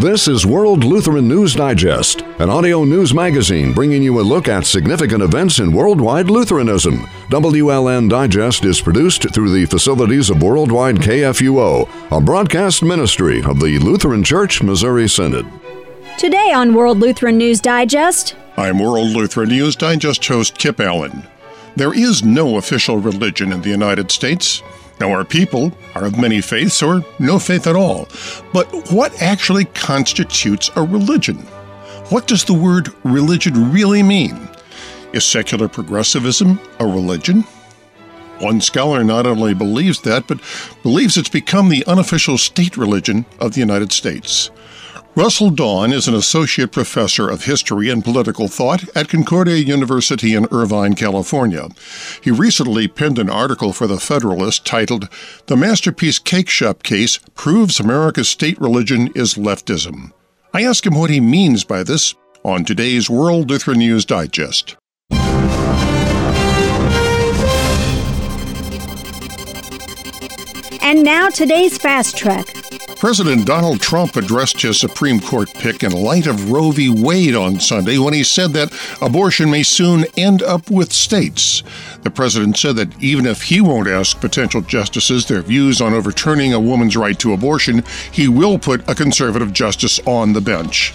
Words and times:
This 0.00 0.28
is 0.28 0.46
World 0.46 0.84
Lutheran 0.84 1.26
News 1.26 1.56
Digest, 1.56 2.20
an 2.38 2.48
audio 2.48 2.84
news 2.84 3.12
magazine 3.12 3.72
bringing 3.72 4.00
you 4.00 4.20
a 4.20 4.22
look 4.22 4.46
at 4.46 4.64
significant 4.64 5.24
events 5.24 5.58
in 5.58 5.72
worldwide 5.72 6.30
Lutheranism. 6.30 6.98
WLN 7.30 8.08
Digest 8.08 8.64
is 8.64 8.80
produced 8.80 9.28
through 9.34 9.50
the 9.50 9.66
facilities 9.66 10.30
of 10.30 10.40
Worldwide 10.40 10.98
KFUO, 10.98 11.88
a 12.16 12.20
broadcast 12.20 12.84
ministry 12.84 13.42
of 13.42 13.58
the 13.58 13.80
Lutheran 13.80 14.22
Church 14.22 14.62
Missouri 14.62 15.08
Synod. 15.08 15.48
Today 16.16 16.52
on 16.52 16.74
World 16.74 16.98
Lutheran 16.98 17.36
News 17.36 17.60
Digest, 17.60 18.36
I'm 18.56 18.78
World 18.78 19.08
Lutheran 19.08 19.48
News 19.48 19.74
Digest 19.74 20.24
host 20.24 20.56
Kip 20.58 20.78
Allen. 20.78 21.26
There 21.74 21.92
is 21.92 22.22
no 22.22 22.56
official 22.56 22.98
religion 22.98 23.50
in 23.50 23.62
the 23.62 23.70
United 23.70 24.12
States. 24.12 24.62
Now, 25.00 25.12
our 25.12 25.24
people 25.24 25.72
are 25.94 26.06
of 26.06 26.18
many 26.18 26.40
faiths 26.40 26.82
or 26.82 27.04
no 27.18 27.38
faith 27.38 27.66
at 27.66 27.76
all. 27.76 28.08
But 28.52 28.90
what 28.90 29.22
actually 29.22 29.66
constitutes 29.66 30.70
a 30.74 30.82
religion? 30.82 31.36
What 32.10 32.26
does 32.26 32.44
the 32.44 32.54
word 32.54 32.88
religion 33.04 33.72
really 33.72 34.02
mean? 34.02 34.48
Is 35.12 35.24
secular 35.24 35.68
progressivism 35.68 36.58
a 36.80 36.86
religion? 36.86 37.44
One 38.40 38.60
scholar 38.60 39.02
not 39.02 39.26
only 39.26 39.54
believes 39.54 40.00
that, 40.02 40.26
but 40.26 40.40
believes 40.82 41.16
it's 41.16 41.28
become 41.28 41.68
the 41.68 41.84
unofficial 41.86 42.38
state 42.38 42.76
religion 42.76 43.26
of 43.40 43.54
the 43.54 43.60
United 43.60 43.92
States. 43.92 44.50
Russell 45.14 45.50
Dawn 45.50 45.92
is 45.92 46.06
an 46.06 46.14
associate 46.14 46.70
professor 46.70 47.28
of 47.28 47.44
history 47.44 47.90
and 47.90 48.04
political 48.04 48.46
thought 48.46 48.88
at 48.96 49.08
Concordia 49.08 49.56
University 49.56 50.34
in 50.34 50.46
Irvine, 50.52 50.94
California. 50.94 51.68
He 52.22 52.30
recently 52.30 52.86
penned 52.86 53.18
an 53.18 53.28
article 53.28 53.72
for 53.72 53.86
The 53.86 53.98
Federalist 53.98 54.64
titled, 54.64 55.08
The 55.46 55.56
Masterpiece 55.56 56.20
Cake 56.20 56.48
Shop 56.48 56.82
Case 56.84 57.18
Proves 57.34 57.80
America's 57.80 58.28
State 58.28 58.60
Religion 58.60 59.10
is 59.16 59.34
Leftism. 59.34 60.12
I 60.54 60.62
ask 60.62 60.86
him 60.86 60.94
what 60.94 61.10
he 61.10 61.20
means 61.20 61.64
by 61.64 61.82
this 61.82 62.14
on 62.44 62.64
today's 62.64 63.10
World 63.10 63.50
Lutheran 63.50 63.78
News 63.78 64.04
Digest. 64.04 64.76
and 70.88 71.04
now 71.04 71.28
today's 71.28 71.76
Fast 71.76 72.16
Track. 72.16 72.57
President 72.98 73.46
Donald 73.46 73.80
Trump 73.80 74.16
addressed 74.16 74.60
his 74.60 74.80
Supreme 74.80 75.20
Court 75.20 75.48
pick 75.54 75.84
in 75.84 75.92
light 75.92 76.26
of 76.26 76.50
Roe 76.50 76.72
v. 76.72 76.88
Wade 76.88 77.36
on 77.36 77.60
Sunday 77.60 77.96
when 77.96 78.12
he 78.12 78.24
said 78.24 78.52
that 78.54 78.72
abortion 79.00 79.48
may 79.48 79.62
soon 79.62 80.04
end 80.16 80.42
up 80.42 80.68
with 80.68 80.92
states. 80.92 81.62
The 82.02 82.10
president 82.10 82.56
said 82.56 82.74
that 82.74 83.00
even 83.00 83.24
if 83.24 83.42
he 83.42 83.60
won't 83.60 83.86
ask 83.86 84.20
potential 84.20 84.62
justices 84.62 85.26
their 85.26 85.42
views 85.42 85.80
on 85.80 85.94
overturning 85.94 86.52
a 86.54 86.60
woman's 86.60 86.96
right 86.96 87.16
to 87.20 87.34
abortion, 87.34 87.84
he 88.10 88.26
will 88.26 88.58
put 88.58 88.88
a 88.88 88.96
conservative 88.96 89.52
justice 89.52 90.00
on 90.04 90.32
the 90.32 90.40
bench. 90.40 90.92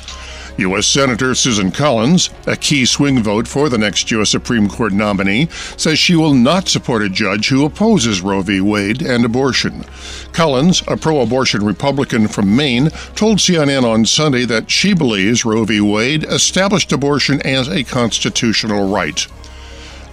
U.S. 0.58 0.88
Senator 0.88 1.34
Susan 1.36 1.72
Collins, 1.72 2.30
a 2.46 2.56
key 2.56 2.86
swing 2.86 3.24
vote 3.24 3.48
for 3.48 3.70
the 3.70 3.78
next 3.78 4.12
U.S. 4.12 4.30
Supreme 4.30 4.70
Court 4.70 4.94
nominee, 4.94 5.48
says 5.78 5.98
she 5.98 6.16
will 6.16 6.34
not 6.34 6.68
support 6.68 7.02
a 7.02 7.10
judge 7.10 7.50
who 7.50 7.66
opposes 7.66 8.22
Roe 8.22 8.42
v. 8.42 8.62
Wade 8.62 9.02
and 9.02 9.26
abortion. 9.26 9.84
Collins, 10.32 10.84
a 10.88 10.98
pro 10.98 11.22
abortion 11.22 11.66
Republican 11.66 12.28
from 12.28 12.56
Maine, 12.56 12.90
told 13.16 13.40
CNN 13.40 13.84
on 13.84 14.06
Sunday 14.06 14.46
that 14.46 14.70
she 14.70 14.94
believes 14.94 15.46
Roe 15.46 15.66
v. 15.66 15.82
Wade 15.82 16.24
established 16.26 16.92
abortion 16.92 17.42
as 17.42 17.68
a 17.68 17.84
constitutional 17.84 18.90
right. 18.90 19.28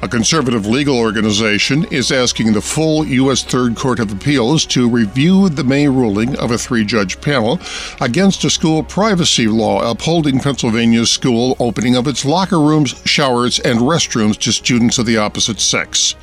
A 0.03 0.09
conservative 0.09 0.65
legal 0.65 0.98
organization 0.98 1.84
is 1.91 2.11
asking 2.11 2.55
the 2.55 2.62
full 2.62 3.05
U.S. 3.05 3.45
Third 3.45 3.77
Court 3.77 4.01
of 4.01 4.11
Appeals 4.11 4.65
to 4.67 4.89
review 4.89 5.51
the 5.51 5.62
May 5.62 5.89
ruling 5.89 6.36
of 6.36 6.51
a 6.51 6.57
three 6.57 6.86
judge 6.86 7.20
panel 7.20 7.61
against 8.01 8.42
a 8.45 8.48
school 8.48 8.83
privacy 8.83 9.47
law 9.47 9.91
upholding 9.91 10.41
Pennsylvania's 10.41 11.11
school 11.11 11.55
opening 11.61 11.97
of 11.97 12.07
its 12.07 12.24
locker 12.24 12.61
rooms, 12.61 12.95
showers, 13.05 13.61
and 13.61 13.80
restrooms 13.80 14.39
to 14.39 14.52
students 14.52 14.97
of 14.97 15.05
the 15.05 15.19
opposite 15.19 15.61
sex. 15.61 16.14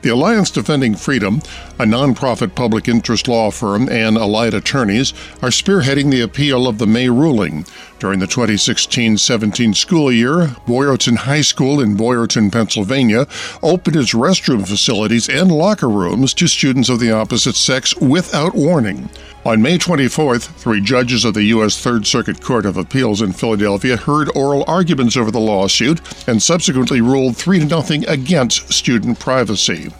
The 0.00 0.10
Alliance 0.10 0.52
Defending 0.52 0.94
Freedom, 0.94 1.42
a 1.76 1.82
nonprofit 1.82 2.54
public 2.54 2.86
interest 2.86 3.26
law 3.26 3.50
firm, 3.50 3.88
and 3.88 4.16
allied 4.16 4.54
attorneys 4.54 5.12
are 5.42 5.48
spearheading 5.48 6.12
the 6.12 6.20
appeal 6.20 6.68
of 6.68 6.78
the 6.78 6.86
May 6.86 7.08
ruling. 7.08 7.66
During 7.98 8.20
the 8.20 8.28
2016 8.28 9.18
17 9.18 9.74
school 9.74 10.12
year, 10.12 10.54
Boyertown 10.68 11.16
High 11.16 11.40
School 11.40 11.80
in 11.80 11.96
Boyertown, 11.96 12.52
Pennsylvania, 12.52 13.26
opened 13.60 13.96
its 13.96 14.14
restroom 14.14 14.68
facilities 14.68 15.28
and 15.28 15.50
locker 15.50 15.88
rooms 15.88 16.32
to 16.34 16.46
students 16.46 16.88
of 16.88 17.00
the 17.00 17.10
opposite 17.10 17.56
sex 17.56 17.96
without 17.96 18.54
warning. 18.54 19.10
On 19.48 19.62
May 19.62 19.78
24th, 19.78 20.48
three 20.56 20.82
judges 20.82 21.24
of 21.24 21.32
the 21.32 21.44
U.S. 21.44 21.80
Third 21.80 22.06
Circuit 22.06 22.42
Court 22.42 22.66
of 22.66 22.76
Appeals 22.76 23.22
in 23.22 23.32
Philadelphia 23.32 23.96
heard 23.96 24.28
oral 24.36 24.62
arguments 24.66 25.16
over 25.16 25.30
the 25.30 25.40
lawsuit 25.40 26.02
and 26.28 26.42
subsequently 26.42 27.00
ruled 27.00 27.34
3 27.34 27.66
0 27.66 27.82
against 28.08 28.70
student 28.70 29.18
privacy. 29.18 29.90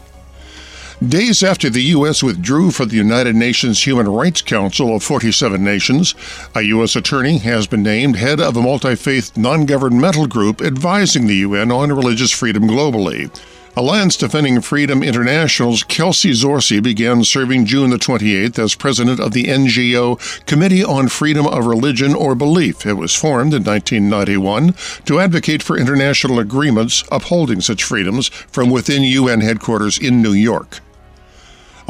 Days 1.00 1.42
after 1.42 1.70
the 1.70 1.80
U.S. 1.84 2.22
withdrew 2.22 2.72
from 2.72 2.90
the 2.90 2.96
United 2.96 3.36
Nations 3.36 3.86
Human 3.86 4.06
Rights 4.06 4.42
Council 4.42 4.94
of 4.94 5.02
47 5.02 5.64
nations, 5.64 6.14
a 6.54 6.60
U.S. 6.60 6.94
attorney 6.94 7.38
has 7.38 7.66
been 7.66 7.82
named 7.82 8.16
head 8.16 8.40
of 8.40 8.54
a 8.54 8.60
multi 8.60 8.96
faith 8.96 9.34
non 9.34 9.64
governmental 9.64 10.26
group 10.26 10.60
advising 10.60 11.26
the 11.26 11.36
UN 11.36 11.72
on 11.72 11.90
religious 11.90 12.32
freedom 12.32 12.64
globally. 12.64 13.30
Alliance 13.78 14.16
Defending 14.16 14.60
Freedom 14.60 15.04
International's 15.04 15.84
Kelsey 15.84 16.32
Zorzi 16.32 16.82
began 16.82 17.22
serving 17.22 17.64
June 17.64 17.90
the 17.90 17.96
28th 17.96 18.58
as 18.58 18.74
president 18.74 19.20
of 19.20 19.30
the 19.30 19.44
NGO 19.44 20.18
Committee 20.46 20.82
on 20.82 21.06
Freedom 21.06 21.46
of 21.46 21.64
Religion 21.64 22.12
or 22.12 22.34
Belief. 22.34 22.84
It 22.84 22.94
was 22.94 23.14
formed 23.14 23.54
in 23.54 23.62
1991 23.62 24.74
to 25.04 25.20
advocate 25.20 25.62
for 25.62 25.78
international 25.78 26.40
agreements 26.40 27.04
upholding 27.12 27.60
such 27.60 27.84
freedoms 27.84 28.26
from 28.50 28.68
within 28.68 29.04
UN 29.04 29.42
headquarters 29.42 29.96
in 29.96 30.22
New 30.22 30.32
York. 30.32 30.80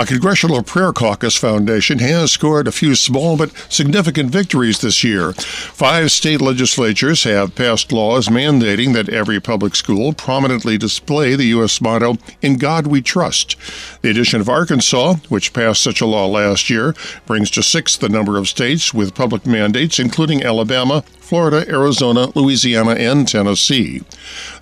A 0.01 0.07
Congressional 0.07 0.63
Prayer 0.63 0.93
Caucus 0.93 1.35
Foundation 1.35 1.99
has 1.99 2.31
scored 2.31 2.69
a 2.69 2.73
few 2.73 2.95
small 2.95 3.37
but 3.37 3.51
significant 3.69 4.31
victories 4.31 4.81
this 4.81 5.03
year. 5.03 5.33
Five 5.33 6.13
state 6.13 6.41
legislatures 6.41 7.25
have 7.25 7.57
passed 7.57 7.91
laws 7.91 8.29
mandating 8.29 8.95
that 8.95 9.09
every 9.09 9.41
public 9.41 9.75
school 9.75 10.13
prominently 10.13 10.79
display 10.79 11.35
the 11.35 11.47
U.S. 11.47 11.81
motto, 11.81 12.17
In 12.41 12.59
God 12.59 12.87
We 12.87 13.03
Trust. 13.03 13.57
The 14.03 14.11
addition 14.11 14.41
of 14.41 14.49
Arkansas, 14.49 15.15
which 15.31 15.53
passed 15.53 15.83
such 15.83 16.01
a 16.01 16.07
law 16.07 16.29
last 16.29 16.71
year, 16.71 16.95
brings 17.27 17.51
to 17.51 17.63
six 17.65 17.97
the 17.97 18.09
number 18.09 18.39
of 18.39 18.47
states 18.47 18.95
with 18.95 19.17
public 19.17 19.47
mandates, 19.47 19.99
including 19.99 20.45
Alabama, 20.45 21.03
Florida, 21.29 21.71
Arizona, 21.71 22.33
Louisiana, 22.35 22.93
and 22.93 23.29
Tennessee. 23.29 24.01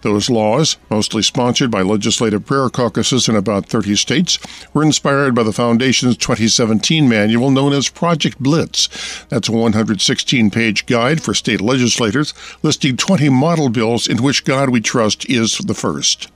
Those 0.03 0.29
laws, 0.29 0.77
mostly 0.91 1.23
sponsored 1.23 1.71
by 1.71 1.83
legislative 1.83 2.45
prayer 2.45 2.69
caucuses 2.69 3.29
in 3.29 3.37
about 3.37 3.67
30 3.67 3.95
states, 3.95 4.41
were 4.75 4.83
inspired 4.83 5.33
by 5.33 5.45
the 5.45 5.53
Foundation's 5.53 6.17
2017 6.17 7.09
manual 7.09 7.53
known 7.53 7.73
as 7.73 7.89
Project 7.89 8.41
Blitz. 8.41 8.89
That's 9.29 9.49
a 9.49 9.53
116 9.53 10.51
page 10.51 10.87
guide 10.87 11.23
for 11.23 11.35
state 11.35 11.61
legislators 11.61 12.35
listing 12.65 12.97
20 12.97 13.29
model 13.29 13.69
bills 13.69 14.09
in 14.09 14.21
which 14.21 14.45
God 14.45 14.71
We 14.71 14.81
Trust 14.81 15.31
is 15.31 15.59
the 15.59 15.75
first. 15.75 16.33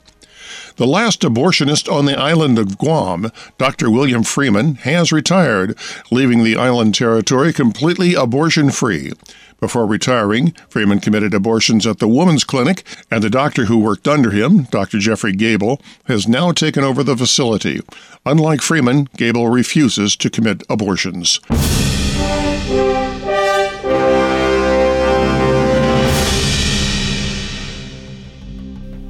The 0.77 0.87
last 0.87 1.23
abortionist 1.23 1.93
on 1.93 2.07
the 2.07 2.17
island 2.17 2.57
of 2.57 2.79
Guam, 2.79 3.33
Dr. 3.59 3.91
William 3.91 4.23
Freeman, 4.23 4.77
has 4.77 5.11
retired, 5.11 5.77
leaving 6.13 6.45
the 6.45 6.57
island 6.57 6.95
territory 6.95 7.53
completely 7.53 8.15
abortion 8.15 8.71
free. 8.71 9.13
Before 9.61 9.85
retiring, 9.85 10.53
Freeman 10.71 11.01
committed 11.01 11.35
abortions 11.35 11.87
at 11.87 11.99
the 11.99 12.09
Woman's 12.09 12.45
Clinic, 12.45 12.83
and 13.11 13.23
the 13.23 13.29
doctor 13.29 13.67
who 13.67 13.79
worked 13.79 14.09
under 14.09 14.31
him, 14.31 14.63
Dr. 14.65 14.99
Jeffrey 14.99 15.33
Gable, 15.33 15.83
has 16.05 16.27
now 16.27 16.51
taken 16.51 16.83
over 16.83 17.03
the 17.03 17.15
facility. 17.15 17.81
Unlike 18.25 18.63
Freeman, 18.63 19.09
Gable 19.19 19.51
refuses 19.51 20.17
to 20.17 20.31
commit 20.31 20.63
abortions. 20.71 21.41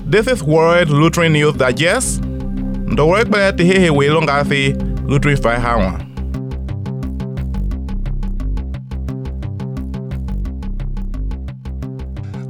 This 0.04 0.26
is 0.26 0.42
World 0.42 0.90
Lutheran 0.90 1.34
News 1.34 1.54
Digest. 1.54 2.22
The 2.22 2.96
Hehe 2.96 3.90
Welongasi 3.90 4.74
Lutheran 5.08 5.60
Hawa. 5.60 6.09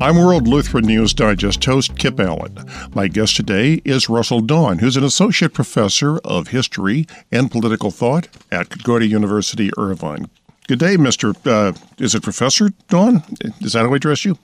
I'm 0.02 0.16
World 0.16 0.48
Lutheran 0.48 0.86
News 0.86 1.12
Digest 1.12 1.62
host 1.62 1.98
Kip 1.98 2.18
Allen. 2.18 2.56
My 2.94 3.06
guest 3.06 3.36
today 3.36 3.82
is 3.84 4.08
Russell 4.08 4.40
Dawn, 4.40 4.78
who's 4.78 4.96
an 4.96 5.04
associate 5.04 5.52
professor 5.52 6.16
of 6.20 6.48
history 6.48 7.06
and 7.30 7.50
political 7.50 7.90
thought 7.90 8.26
at 8.50 8.70
Concordia 8.70 9.10
University, 9.10 9.70
Irvine. 9.76 10.30
Good 10.68 10.78
day, 10.78 10.96
Mr. 10.96 11.36
Uh, 11.46 11.76
is 11.98 12.14
it 12.14 12.22
Professor 12.22 12.70
Dawn? 12.88 13.22
Is 13.60 13.74
that 13.74 13.80
how 13.80 13.92
I 13.92 13.96
address 13.96 14.24
you? 14.24 14.38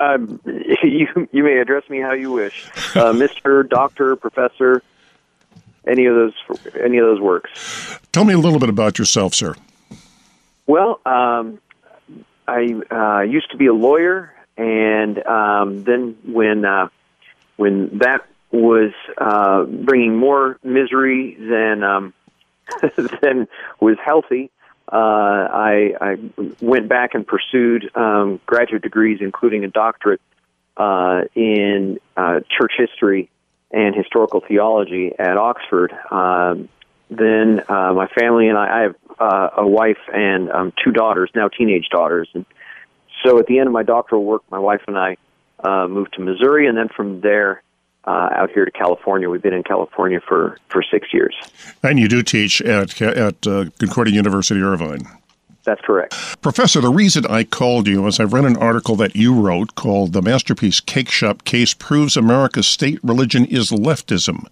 Um, 0.00 0.40
you 0.82 1.06
you 1.30 1.44
may 1.44 1.58
address 1.58 1.88
me 1.88 2.00
how 2.00 2.12
you 2.12 2.32
wish, 2.32 2.68
uh, 2.96 3.12
Mister, 3.16 3.62
Doctor, 3.62 4.16
Professor. 4.16 4.82
Any 5.86 6.06
of 6.06 6.16
those 6.16 6.34
any 6.82 6.98
of 6.98 7.06
those 7.06 7.20
works. 7.20 8.00
Tell 8.10 8.24
me 8.24 8.34
a 8.34 8.38
little 8.38 8.58
bit 8.58 8.70
about 8.70 8.98
yourself, 8.98 9.34
sir. 9.34 9.54
Well, 10.66 10.98
um, 11.06 11.60
I 12.48 12.74
uh, 12.90 13.20
used 13.20 13.52
to 13.52 13.56
be 13.56 13.66
a 13.66 13.72
lawyer, 13.72 14.32
and 14.56 15.26
um, 15.26 15.84
then 15.84 16.16
when 16.24 16.64
uh, 16.64 16.88
when 17.56 17.98
that 17.98 18.26
was 18.50 18.92
uh, 19.18 19.64
bringing 19.64 20.16
more 20.16 20.58
misery 20.62 21.36
than 21.38 21.82
um, 21.82 22.14
than 23.22 23.48
was 23.80 23.96
healthy, 24.04 24.50
uh, 24.90 24.96
I, 24.96 25.94
I 26.00 26.16
went 26.60 26.88
back 26.88 27.14
and 27.14 27.26
pursued 27.26 27.90
um, 27.96 28.40
graduate 28.46 28.82
degrees, 28.82 29.18
including 29.20 29.64
a 29.64 29.68
doctorate 29.68 30.20
uh, 30.76 31.22
in 31.34 31.98
uh, 32.16 32.40
church 32.56 32.72
history 32.76 33.30
and 33.70 33.94
historical 33.94 34.42
theology 34.46 35.12
at 35.18 35.36
Oxford. 35.36 35.92
Um, 36.10 36.68
then 37.10 37.60
uh, 37.68 37.92
my 37.94 38.08
family 38.18 38.48
and 38.48 38.56
I, 38.56 38.78
I 38.78 38.82
have 38.82 38.96
uh, 39.18 39.48
a 39.58 39.66
wife 39.66 39.98
and 40.12 40.50
um, 40.50 40.72
two 40.84 40.92
daughters, 40.92 41.30
now 41.34 41.48
teenage 41.48 41.88
daughters. 41.90 42.28
And 42.34 42.44
so 43.26 43.38
at 43.38 43.46
the 43.46 43.58
end 43.58 43.66
of 43.66 43.72
my 43.72 43.82
doctoral 43.82 44.24
work, 44.24 44.42
my 44.50 44.58
wife 44.58 44.82
and 44.86 44.96
I 44.96 45.16
uh, 45.60 45.88
moved 45.88 46.14
to 46.14 46.20
Missouri, 46.20 46.66
and 46.66 46.76
then 46.76 46.88
from 46.88 47.20
there 47.20 47.62
uh, 48.06 48.28
out 48.36 48.50
here 48.50 48.64
to 48.64 48.70
California. 48.70 49.28
We've 49.28 49.42
been 49.42 49.52
in 49.52 49.64
California 49.64 50.20
for, 50.20 50.58
for 50.68 50.82
six 50.82 51.12
years. 51.12 51.34
And 51.82 51.98
you 51.98 52.08
do 52.08 52.22
teach 52.22 52.60
at, 52.60 53.00
at 53.02 53.46
uh, 53.46 53.66
Concordia 53.80 54.14
University, 54.14 54.60
Irvine. 54.60 55.08
That's 55.64 55.80
correct. 55.80 56.14
Professor, 56.42 56.80
the 56.80 56.90
reason 56.90 57.26
I 57.26 57.42
called 57.42 57.88
you 57.88 58.06
is 58.06 58.20
I've 58.20 58.32
read 58.32 58.44
an 58.44 58.56
article 58.56 58.94
that 58.96 59.16
you 59.16 59.34
wrote 59.34 59.74
called 59.74 60.12
The 60.12 60.22
Masterpiece 60.22 60.78
Cake 60.78 61.10
Shop 61.10 61.42
Case 61.42 61.74
Proves 61.74 62.16
America's 62.16 62.68
State 62.68 63.00
Religion 63.02 63.44
is 63.46 63.72
Leftism, 63.72 64.46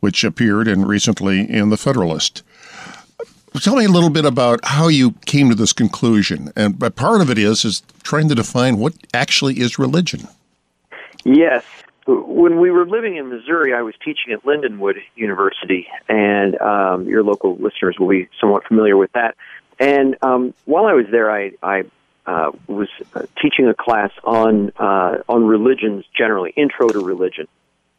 which 0.00 0.24
appeared 0.24 0.68
in 0.68 0.84
recently 0.84 1.50
in 1.50 1.70
The 1.70 1.78
Federalist. 1.78 2.42
Tell 3.60 3.76
me 3.76 3.84
a 3.84 3.88
little 3.88 4.10
bit 4.10 4.24
about 4.24 4.60
how 4.64 4.88
you 4.88 5.12
came 5.26 5.48
to 5.48 5.54
this 5.54 5.72
conclusion. 5.72 6.52
And 6.54 6.78
part 6.96 7.20
of 7.20 7.30
it 7.30 7.38
is 7.38 7.64
is 7.64 7.82
trying 8.02 8.28
to 8.28 8.34
define 8.34 8.78
what 8.78 8.94
actually 9.12 9.60
is 9.60 9.78
religion. 9.78 10.28
Yes. 11.24 11.64
When 12.06 12.60
we 12.60 12.70
were 12.70 12.86
living 12.86 13.16
in 13.16 13.28
Missouri, 13.28 13.74
I 13.74 13.82
was 13.82 13.94
teaching 14.02 14.32
at 14.32 14.42
Lindenwood 14.42 14.96
University, 15.14 15.86
and 16.08 16.58
um, 16.60 17.06
your 17.06 17.22
local 17.22 17.56
listeners 17.56 17.96
will 17.98 18.08
be 18.08 18.28
somewhat 18.40 18.64
familiar 18.66 18.96
with 18.96 19.12
that. 19.12 19.34
And 19.78 20.16
um, 20.22 20.54
while 20.64 20.86
I 20.86 20.94
was 20.94 21.06
there, 21.10 21.30
I, 21.30 21.52
I 21.62 21.84
uh, 22.26 22.52
was 22.66 22.88
teaching 23.42 23.68
a 23.68 23.74
class 23.74 24.10
on 24.24 24.72
uh, 24.78 25.18
on 25.28 25.46
religions 25.46 26.04
generally, 26.16 26.52
intro 26.56 26.88
to 26.88 27.00
religion, 27.00 27.46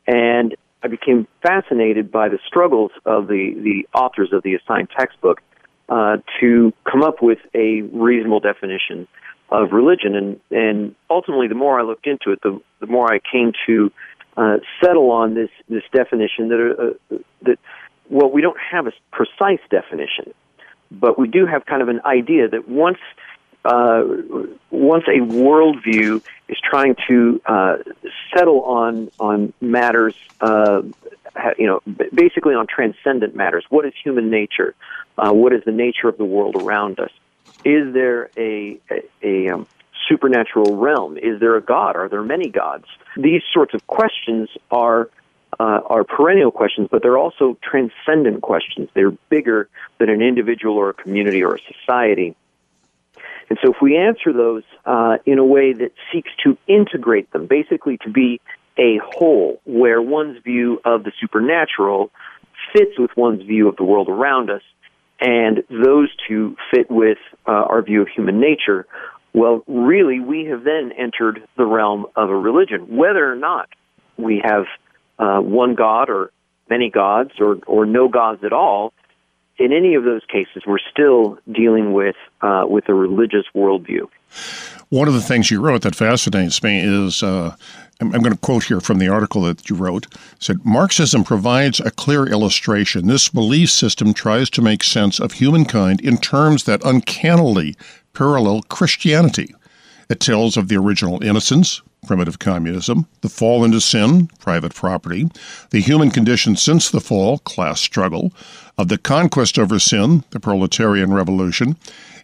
and 0.08 0.56
I 0.82 0.88
became 0.88 1.28
fascinated 1.42 2.12
by 2.12 2.30
the 2.30 2.40
struggles 2.48 2.92
of 3.06 3.28
the 3.28 3.54
the 3.54 3.88
authors 3.98 4.34
of 4.34 4.44
the 4.44 4.56
assigned 4.56 4.90
textbook 4.98 5.42
uh, 5.90 6.18
to 6.40 6.74
come 6.90 7.04
up 7.04 7.22
with 7.22 7.40
a 7.54 7.82
reasonable 7.82 8.40
definition 8.40 9.08
of 9.50 9.72
religion, 9.72 10.16
and 10.16 10.40
and 10.52 10.96
ultimately, 11.10 11.48
the 11.48 11.56
more 11.56 11.80
I 11.80 11.84
looked 11.84 12.08
into 12.08 12.32
it, 12.32 12.40
the 12.42 12.62
the 12.80 12.88
more 12.88 13.12
I 13.12 13.20
came 13.20 13.52
to 13.68 13.92
uh, 14.38 14.58
settle 14.84 15.12
on 15.12 15.34
this 15.34 15.50
this 15.68 15.84
definition 15.92 16.50
that 16.50 16.96
uh, 17.12 17.16
that 17.44 17.60
well, 18.10 18.30
we 18.30 18.42
don't 18.42 18.60
have 18.72 18.88
a 18.88 18.92
precise 19.12 19.60
definition 19.70 20.34
but 20.92 21.20
we 21.20 21.28
do 21.28 21.46
have 21.46 21.66
kind 21.66 21.82
of 21.82 21.90
an 21.90 22.02
idea 22.06 22.48
that 22.48 22.68
once 22.68 22.98
uh, 23.66 24.04
once 24.72 25.04
a 25.08 25.20
worldview 25.20 26.24
is 26.48 26.58
trying 26.64 26.96
to 27.08 27.42
uh, 27.46 27.78
settle 28.34 28.62
on 28.64 29.12
on 29.20 29.54
matters, 29.60 30.16
uh, 30.42 30.82
you 31.58 31.68
know, 31.68 31.82
basically 32.14 32.56
on 32.56 32.68
transcendent 32.68 33.36
matters. 33.36 33.66
What 33.70 33.86
is 33.86 33.94
human 34.02 34.30
nature? 34.30 34.76
Uh, 35.20 35.34
what 35.34 35.54
is 35.54 35.64
the 35.66 35.72
nature 35.72 36.08
of 36.08 36.18
the 36.18 36.26
world 36.26 36.56
around 36.56 37.00
us? 37.00 37.12
Is 37.66 37.94
there 37.94 38.30
a 38.38 38.80
a, 38.90 39.04
a 39.22 39.50
um, 39.50 39.68
supernatural 40.08 40.76
realm? 40.78 41.18
Is 41.18 41.40
there 41.40 41.56
a 41.56 41.62
God? 41.62 41.96
Are 41.96 42.08
there 42.08 42.24
many 42.24 42.50
gods? 42.50 42.86
These 43.18 43.42
sorts 43.54 43.74
of 43.74 43.86
questions 43.88 44.50
are 44.72 45.10
uh, 45.60 45.82
are 45.86 46.04
perennial 46.04 46.52
questions, 46.52 46.88
but 46.90 47.02
they're 47.02 47.18
also 47.18 47.58
transcendent 47.62 48.42
questions. 48.42 48.90
They're 48.94 49.12
bigger 49.12 49.68
than 49.98 50.10
an 50.10 50.22
individual 50.22 50.78
or 50.78 50.90
a 50.90 50.94
community 50.94 51.44
or 51.44 51.56
a 51.56 51.60
society. 51.60 52.36
And 53.50 53.58
so, 53.64 53.72
if 53.72 53.82
we 53.82 53.98
answer 53.98 54.32
those 54.32 54.64
uh, 54.86 55.18
in 55.26 55.40
a 55.40 55.46
way 55.46 55.74
that 55.74 55.92
seeks 56.14 56.30
to 56.44 56.58
integrate 56.68 57.32
them, 57.32 57.48
basically 57.48 57.98
to 58.04 58.10
be 58.10 58.40
a 58.78 59.00
whole, 59.04 59.60
where 59.66 60.02
one's 60.02 60.42
view 60.44 60.80
of 60.86 61.04
the 61.04 61.12
supernatural 61.20 62.12
fits 62.74 62.98
with 62.98 63.12
one's 63.18 63.42
view 63.42 63.68
of 63.68 63.76
the 63.76 63.84
world 63.84 64.08
around 64.08 64.50
us, 64.50 64.62
and 65.20 65.64
those 65.70 66.10
two 66.28 66.56
fit 66.72 66.90
with 66.90 67.18
uh, 67.48 67.52
our 67.52 67.82
view 67.82 68.02
of 68.02 68.08
human 68.08 68.40
nature, 68.40 68.86
well, 69.34 69.64
really, 69.68 70.20
we 70.20 70.46
have 70.46 70.64
then 70.64 70.92
entered 70.98 71.48
the 71.58 71.66
realm 71.66 72.06
of 72.16 72.30
a 72.30 72.36
religion, 72.36 72.96
whether 72.98 73.32
or 73.32 73.36
not 73.36 73.70
we 74.18 74.42
have 74.44 74.66
uh, 75.20 75.40
one 75.40 75.76
God 75.76 76.10
or 76.10 76.32
many 76.70 76.90
gods 76.90 77.32
or, 77.40 77.58
or 77.68 77.86
no 77.86 78.08
gods 78.08 78.44
at 78.44 78.54
all, 78.54 78.94
in 79.58 79.74
any 79.74 79.96
of 79.96 80.06
those 80.06 80.22
cases, 80.32 80.64
we're 80.66 80.78
still 80.92 81.38
dealing 81.52 81.92
with 81.92 82.16
uh, 82.42 82.64
with 82.68 82.88
a 82.88 82.94
religious 82.94 83.44
worldview. 83.54 84.08
One 84.88 85.08
of 85.08 85.14
the 85.14 85.22
things 85.22 85.52
you 85.52 85.62
wrote 85.62 85.82
that 85.82 85.96
fascinates 85.96 86.64
me 86.64 86.80
is 86.80 87.22
uh, 87.22 87.56
I'm, 88.00 88.10
going 88.12 88.32
to 88.32 88.38
quote 88.38 88.66
here 88.66 88.80
from 88.80 89.00
the 89.00 89.10
article 89.10 89.42
that 89.42 89.70
you 89.70 89.76
wrote. 89.76 90.08
Said 90.40 90.64
Marxism 90.64 91.24
provides 91.24 91.80
a 91.80 91.92
clear 91.92 92.26
illustration. 92.26 93.08
This 93.08 93.28
belief 93.28 93.72
system 93.72 94.14
tries 94.14 94.50
to 94.52 94.62
make 94.62 94.84
sense 94.84 95.20
of 95.20 95.34
humankind 95.34 96.00
in 96.00 96.18
terms 96.18 96.64
that 96.64 96.84
uncannily 96.86 97.76
parallel 98.14 98.62
Christianity. 98.64 99.54
It 100.10 100.20
tells 100.20 100.56
of 100.56 100.70
the 100.70 100.78
original 100.78 101.22
innocence, 101.22 101.82
primitive 102.08 102.40
communism, 102.40 103.06
the 103.22 103.30
fall 103.30 103.64
into 103.66 103.82
sin, 103.82 104.28
private 104.40 104.74
property, 104.74 105.30
the 105.72 105.82
human 105.82 106.10
condition 106.10 106.56
since 106.56 106.90
the 106.90 107.02
fall, 107.02 107.40
class 107.40 107.82
struggle, 107.82 108.32
of 108.78 108.88
the 108.88 108.98
conquest 108.98 109.60
over 109.60 109.78
sin, 109.78 110.24
the 110.32 110.40
proletarian 110.40 111.14
revolution, 111.14 111.76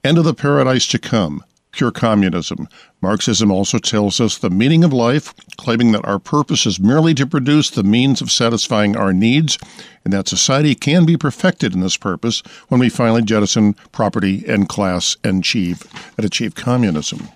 and 0.03 0.17
of 0.17 0.23
the 0.23 0.33
paradise 0.33 0.87
to 0.87 0.99
come, 0.99 1.43
pure 1.75 1.91
communism. 1.91 2.67
Marxism 3.01 3.51
also 3.51 3.77
tells 3.77 4.19
us 4.19 4.37
the 4.37 4.49
meaning 4.49 4.83
of 4.83 4.93
life, 4.93 5.33
claiming 5.57 5.91
that 5.91 6.05
our 6.05 6.19
purpose 6.19 6.65
is 6.65 6.79
merely 6.79 7.13
to 7.13 7.27
produce 7.27 7.69
the 7.69 7.83
means 7.83 8.21
of 8.21 8.31
satisfying 8.31 8.95
our 8.95 9.13
needs, 9.13 9.57
and 10.03 10.13
that 10.13 10.27
society 10.27 10.73
can 10.73 11.05
be 11.05 11.17
perfected 11.17 11.73
in 11.73 11.81
this 11.81 11.97
purpose 11.97 12.41
when 12.69 12.79
we 12.79 12.89
finally 12.89 13.21
jettison 13.21 13.73
property 13.91 14.43
and 14.47 14.69
class 14.69 15.17
and 15.23 15.39
achieve 15.39 15.83
and 16.17 16.25
achieve 16.25 16.55
communism. 16.55 17.29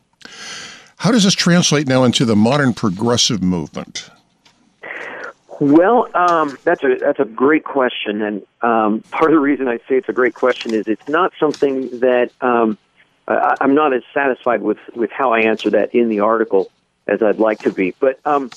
How 0.98 1.12
does 1.12 1.24
this 1.24 1.34
translate 1.34 1.88
now 1.88 2.04
into 2.04 2.26
the 2.26 2.36
modern 2.36 2.74
progressive 2.74 3.42
movement? 3.42 4.10
Well, 5.62 6.08
um, 6.14 6.58
that's 6.64 6.84
a 6.84 6.96
that's 6.96 7.20
a 7.20 7.26
great 7.26 7.66
question, 7.66 8.22
and 8.22 8.42
um, 8.62 9.02
part 9.12 9.32
of 9.32 9.36
the 9.36 9.40
reason 9.40 9.68
I 9.68 9.78
say 9.78 9.98
it's 9.98 10.08
a 10.08 10.14
great 10.14 10.34
question 10.34 10.74
is 10.74 10.88
it's 10.88 11.08
not 11.10 11.34
something 11.38 12.00
that 12.00 12.32
um, 12.40 12.78
I, 13.30 13.56
I'm 13.62 13.76
not 13.76 13.94
as 13.94 14.04
satisfied 14.14 14.62
with 14.62 14.80
with 14.96 15.12
how 15.12 15.34
I 15.34 15.42
answer 15.42 15.70
that 15.72 15.94
in 15.94 16.10
the 16.10 16.22
article 16.22 16.72
as 17.08 17.22
I'd 17.22 17.40
like 17.40 17.60
to 17.60 17.72
be. 17.72 17.94
But 18.00 18.20
um, 18.26 18.50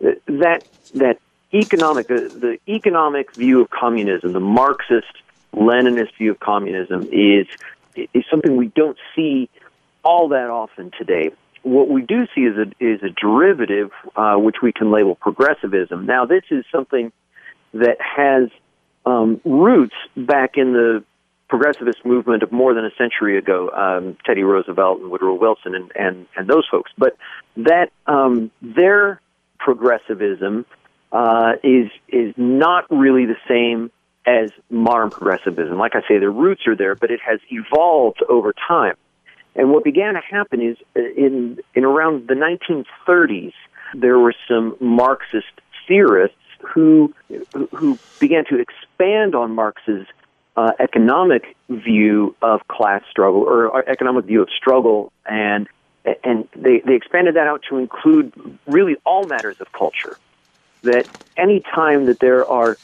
that 0.00 0.64
that 0.94 1.18
economic 1.52 2.08
the, 2.08 2.58
the 2.66 2.72
economic 2.72 3.34
view 3.34 3.60
of 3.62 3.70
communism, 3.70 4.32
the 4.32 4.40
Marxist 4.40 5.12
Leninist 5.54 6.14
view 6.16 6.32
of 6.32 6.40
communism, 6.40 7.08
is 7.12 7.46
is 7.94 8.24
something 8.30 8.56
we 8.56 8.68
don't 8.68 8.98
see 9.14 9.48
all 10.04 10.28
that 10.28 10.50
often 10.50 10.90
today 10.98 11.30
what 11.62 11.88
we 11.88 12.02
do 12.02 12.26
see 12.34 12.42
is 12.42 12.56
a 12.56 12.84
is 12.84 13.02
a 13.02 13.08
derivative, 13.10 13.90
uh, 14.16 14.34
which 14.36 14.56
we 14.62 14.72
can 14.72 14.90
label 14.90 15.14
progressivism. 15.14 16.06
Now, 16.06 16.26
this 16.26 16.44
is 16.50 16.64
something 16.72 17.12
that 17.72 17.98
has 18.00 18.48
um, 19.06 19.40
roots 19.44 19.94
back 20.16 20.56
in 20.56 20.72
the 20.72 21.04
progressivist 21.52 22.04
movement 22.04 22.42
of 22.42 22.50
more 22.50 22.72
than 22.72 22.84
a 22.84 22.90
century 22.96 23.36
ago, 23.36 23.70
um, 23.70 24.16
Teddy 24.24 24.42
Roosevelt 24.42 25.00
and 25.00 25.10
Woodrow 25.10 25.34
Wilson 25.34 25.74
and, 25.74 25.92
and, 25.94 26.26
and 26.36 26.48
those 26.48 26.66
folks. 26.70 26.90
But 26.96 27.16
that 27.56 27.90
um, 28.06 28.50
their 28.62 29.20
progressivism 29.58 30.64
uh, 31.12 31.52
is 31.62 31.90
is 32.08 32.32
not 32.38 32.86
really 32.90 33.26
the 33.26 33.36
same 33.46 33.90
as 34.24 34.50
modern 34.70 35.10
progressivism. 35.10 35.76
Like 35.76 35.94
I 35.94 36.00
say, 36.08 36.18
the 36.18 36.30
roots 36.30 36.62
are 36.66 36.76
there, 36.76 36.94
but 36.94 37.10
it 37.10 37.20
has 37.20 37.38
evolved 37.50 38.22
over 38.28 38.54
time. 38.66 38.94
And 39.54 39.70
what 39.70 39.84
began 39.84 40.14
to 40.14 40.20
happen 40.20 40.62
is 40.62 40.78
uh, 40.96 41.00
in 41.00 41.58
in 41.74 41.84
around 41.84 42.28
the 42.28 42.34
1930s, 42.34 43.52
there 43.94 44.18
were 44.18 44.34
some 44.48 44.76
Marxist 44.80 45.60
theorists 45.86 46.36
who 46.62 47.12
who 47.74 47.98
began 48.20 48.44
to 48.46 48.58
expand 48.58 49.34
on 49.34 49.54
Marx's 49.54 50.06
uh, 50.56 50.72
economic 50.78 51.56
view 51.68 52.36
of 52.42 52.66
class 52.68 53.02
struggle 53.10 53.42
or 53.42 53.88
economic 53.88 54.26
view 54.26 54.42
of 54.42 54.48
struggle, 54.50 55.12
and 55.26 55.68
and 56.24 56.48
they, 56.56 56.80
they 56.80 56.94
expanded 56.94 57.36
that 57.36 57.46
out 57.46 57.62
to 57.70 57.78
include 57.78 58.58
really 58.66 58.96
all 59.06 59.24
matters 59.26 59.60
of 59.60 59.72
culture. 59.72 60.18
That 60.82 61.06
any 61.36 61.60
time 61.60 62.06
that 62.06 62.18
there 62.18 62.44
are 62.46 62.76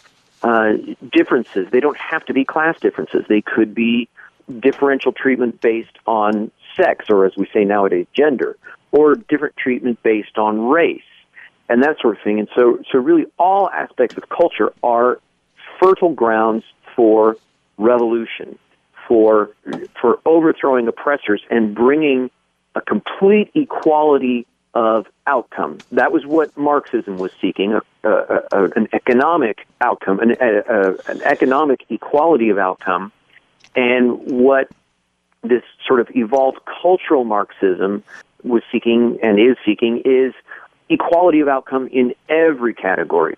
uh, 0.43 0.75
differences, 1.13 1.69
they 1.71 1.81
don't 1.81 1.99
have 1.99 2.25
to 2.27 2.33
be 2.33 2.45
class 2.45 2.79
differences. 2.81 3.25
They 3.29 3.43
could 3.43 3.75
be 3.75 4.09
differential 4.61 5.13
treatment 5.13 5.61
based 5.61 5.97
on 6.07 6.51
sex, 6.77 7.07
or 7.11 7.27
as 7.27 7.37
we 7.37 7.49
say 7.53 7.65
nowadays, 7.65 8.07
gender, 8.15 8.57
or 8.93 9.17
different 9.17 9.57
treatment 9.57 10.03
based 10.03 10.39
on 10.39 10.69
race, 10.69 11.03
and 11.69 11.83
that 11.83 11.99
sort 12.01 12.17
of 12.17 12.23
thing. 12.23 12.39
And 12.39 12.49
so, 12.55 12.79
so 12.91 12.99
really, 12.99 13.27
all 13.39 13.69
aspects 13.69 14.17
of 14.17 14.29
culture 14.29 14.73
are 14.83 15.21
fertile 15.81 16.15
grounds 16.15 16.65
for 16.95 17.37
revolution, 17.79 18.59
for 19.07 19.51
for 20.01 20.21
overthrowing 20.27 20.87
oppressors 20.89 21.43
and 21.51 21.75
bringing 21.75 22.31
a 22.75 22.81
complete 22.81 23.51
equality 23.55 24.47
of 24.75 25.07
outcome. 25.27 25.79
That 25.93 26.13
was 26.13 26.27
what 26.27 26.57
Marxism 26.57 27.17
was 27.19 27.33
seeking 27.41 27.73
a, 27.73 27.81
a, 28.05 28.43
a, 28.53 28.65
an 28.77 28.89
economic 28.93 29.67
outcome, 29.81 30.21
an, 30.21 30.37
an 30.41 31.23
economic 31.23 31.85
equality 31.89 32.51
of 32.51 32.59
outcome. 32.59 33.11
And 33.75 34.19
what 34.21 34.69
this 35.43 35.63
sort 35.87 36.01
of 36.01 36.09
evolved 36.15 36.59
cultural 36.83 37.25
Marxism 37.25 38.03
was 38.43 38.63
seeking 38.71 39.19
and 39.23 39.39
is 39.39 39.57
seeking 39.65 40.03
is 40.05 40.35
equality 40.89 41.41
of 41.41 41.49
outcome 41.49 41.89
in 41.89 42.15
every 42.29 42.75
category. 42.75 43.37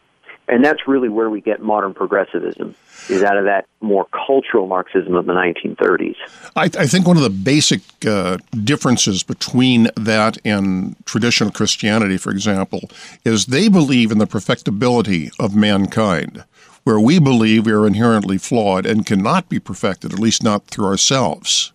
And 0.50 0.64
that's 0.64 0.88
really 0.88 1.08
where 1.08 1.30
we 1.30 1.40
get 1.40 1.62
modern 1.62 1.94
progressivism, 1.94 2.74
is 3.08 3.22
out 3.22 3.36
of 3.36 3.44
that 3.44 3.66
more 3.80 4.06
cultural 4.26 4.66
Marxism 4.66 5.14
of 5.14 5.26
the 5.26 5.32
1930s. 5.32 6.16
I, 6.56 6.64
I 6.64 6.86
think 6.86 7.06
one 7.06 7.16
of 7.16 7.22
the 7.22 7.30
basic 7.30 7.82
uh, 8.04 8.38
differences 8.64 9.22
between 9.22 9.88
that 9.96 10.38
and 10.44 10.96
traditional 11.06 11.52
Christianity, 11.52 12.16
for 12.16 12.30
example, 12.30 12.90
is 13.24 13.46
they 13.46 13.68
believe 13.68 14.10
in 14.10 14.18
the 14.18 14.26
perfectibility 14.26 15.30
of 15.38 15.54
mankind, 15.54 16.44
where 16.82 16.98
we 16.98 17.20
believe 17.20 17.66
we 17.66 17.72
are 17.72 17.86
inherently 17.86 18.36
flawed 18.36 18.86
and 18.86 19.06
cannot 19.06 19.48
be 19.48 19.60
perfected, 19.60 20.12
at 20.12 20.18
least 20.18 20.42
not 20.42 20.66
through 20.66 20.86
ourselves. 20.86 21.72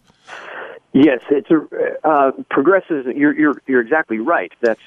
Yes, 0.91 1.21
it's 1.29 1.49
a 1.49 2.07
uh, 2.07 2.31
progressivism. 2.49 3.17
You're, 3.17 3.37
you're 3.37 3.61
you're 3.67 3.81
exactly 3.81 4.19
right. 4.19 4.53
That's 4.61 4.79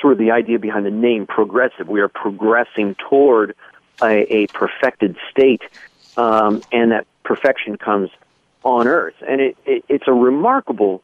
sort 0.00 0.12
of 0.12 0.18
the 0.18 0.30
idea 0.30 0.58
behind 0.58 0.86
the 0.86 0.90
name 0.90 1.26
progressive. 1.26 1.88
We 1.88 2.00
are 2.00 2.08
progressing 2.08 2.96
toward 3.08 3.54
a, 4.02 4.34
a 4.34 4.46
perfected 4.48 5.16
state, 5.30 5.62
um, 6.16 6.62
and 6.72 6.92
that 6.92 7.06
perfection 7.24 7.76
comes 7.76 8.10
on 8.64 8.86
earth. 8.88 9.14
And 9.26 9.40
it, 9.40 9.56
it, 9.64 9.84
it's 9.88 10.04
a 10.06 10.12
remarkable 10.12 11.02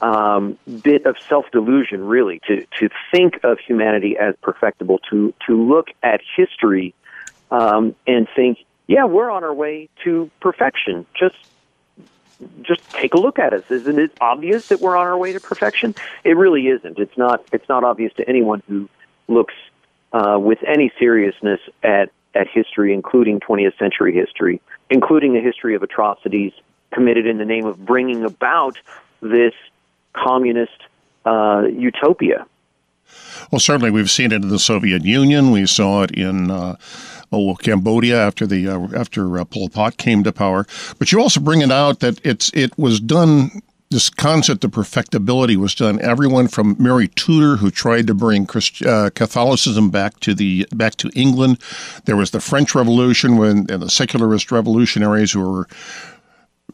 um, 0.00 0.58
bit 0.82 1.06
of 1.06 1.16
self 1.28 1.46
delusion, 1.52 2.04
really, 2.04 2.40
to, 2.46 2.66
to 2.80 2.88
think 3.10 3.40
of 3.44 3.58
humanity 3.58 4.16
as 4.18 4.34
perfectible, 4.42 4.98
to, 5.10 5.34
to 5.46 5.62
look 5.62 5.88
at 6.02 6.20
history 6.36 6.94
um, 7.50 7.94
and 8.06 8.26
think, 8.34 8.58
yeah, 8.86 9.04
we're 9.04 9.30
on 9.30 9.44
our 9.44 9.54
way 9.54 9.88
to 10.04 10.30
perfection. 10.40 11.06
Just 11.18 11.36
just 12.62 12.88
take 12.90 13.14
a 13.14 13.18
look 13.18 13.38
at 13.38 13.52
us. 13.52 13.70
Isn't 13.70 13.98
it 13.98 14.12
obvious 14.20 14.68
that 14.68 14.80
we're 14.80 14.96
on 14.96 15.06
our 15.06 15.16
way 15.16 15.32
to 15.32 15.40
perfection? 15.40 15.94
It 16.24 16.36
really 16.36 16.68
isn't. 16.68 16.98
It's 16.98 17.16
not. 17.16 17.44
It's 17.52 17.68
not 17.68 17.84
obvious 17.84 18.12
to 18.14 18.28
anyone 18.28 18.62
who 18.68 18.88
looks 19.28 19.54
uh, 20.12 20.38
with 20.40 20.58
any 20.66 20.92
seriousness 20.98 21.60
at 21.82 22.10
at 22.34 22.48
history, 22.48 22.92
including 22.92 23.40
20th 23.40 23.78
century 23.78 24.12
history, 24.12 24.60
including 24.90 25.36
a 25.36 25.40
history 25.40 25.74
of 25.74 25.82
atrocities 25.82 26.52
committed 26.92 27.26
in 27.26 27.38
the 27.38 27.44
name 27.44 27.66
of 27.66 27.84
bringing 27.84 28.24
about 28.24 28.78
this 29.20 29.54
communist 30.12 30.82
uh, 31.24 31.64
utopia. 31.70 32.46
Well, 33.50 33.60
certainly 33.60 33.90
we've 33.90 34.10
seen 34.10 34.32
it 34.32 34.42
in 34.42 34.48
the 34.48 34.58
Soviet 34.58 35.04
Union. 35.04 35.50
We 35.50 35.66
saw 35.66 36.02
it 36.02 36.10
in 36.12 36.50
uh, 36.50 36.76
oh, 37.34 37.54
Cambodia 37.54 38.20
after 38.20 38.46
the 38.46 38.68
uh, 38.68 38.88
after 38.96 39.38
uh, 39.38 39.44
Pol 39.44 39.68
Pot 39.68 39.96
came 39.96 40.24
to 40.24 40.32
power. 40.32 40.66
But 40.98 41.12
you 41.12 41.20
also 41.20 41.40
bring 41.40 41.60
it 41.60 41.70
out 41.70 42.00
that 42.00 42.24
it's 42.24 42.50
it 42.54 42.76
was 42.78 43.00
done. 43.00 43.50
This 43.90 44.10
concept 44.10 44.64
of 44.64 44.72
perfectibility 44.72 45.56
was 45.56 45.72
done. 45.72 46.00
Everyone 46.00 46.48
from 46.48 46.74
Mary 46.80 47.06
Tudor, 47.08 47.56
who 47.56 47.70
tried 47.70 48.08
to 48.08 48.14
bring 48.14 48.44
Christ, 48.44 48.84
uh, 48.84 49.10
Catholicism 49.10 49.90
back 49.90 50.18
to 50.20 50.34
the 50.34 50.66
back 50.72 50.96
to 50.96 51.10
England. 51.14 51.58
There 52.04 52.16
was 52.16 52.32
the 52.32 52.40
French 52.40 52.74
Revolution 52.74 53.36
when 53.36 53.66
and 53.70 53.82
the 53.82 53.90
secularist 53.90 54.50
revolutionaries 54.50 55.32
who 55.32 55.48
were 55.48 55.68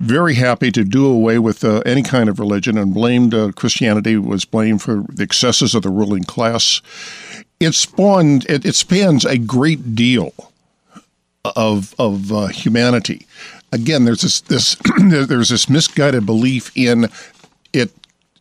very 0.01 0.35
happy 0.35 0.73
to 0.73 0.83
do 0.83 1.07
away 1.07 1.39
with 1.39 1.63
uh, 1.63 1.83
any 1.85 2.03
kind 2.03 2.29
of 2.29 2.39
religion 2.39 2.79
and 2.79 2.95
blamed 2.95 3.35
uh, 3.35 3.53
Christianity 3.53 4.17
was 4.17 4.47
blamed 4.47 4.81
for 4.81 5.05
the 5.09 5.23
excesses 5.23 5.75
of 5.75 5.83
the 5.83 5.91
ruling 5.91 6.25
class. 6.25 6.81
It 7.61 7.75
spawned 7.75 8.47
it, 8.49 8.65
it 8.65 8.75
spans 8.75 9.25
a 9.25 9.37
great 9.37 9.95
deal 9.95 10.33
of 11.45 11.95
of 11.99 12.33
uh, 12.33 12.47
humanity. 12.49 13.27
Again, 13.73 14.05
there's 14.05 14.23
this 14.23 14.41
this 14.43 14.77
there's 14.99 15.51
this 15.51 15.69
misguided 15.69 16.27
belief 16.27 16.71
in 16.77 17.09
it 17.73 17.91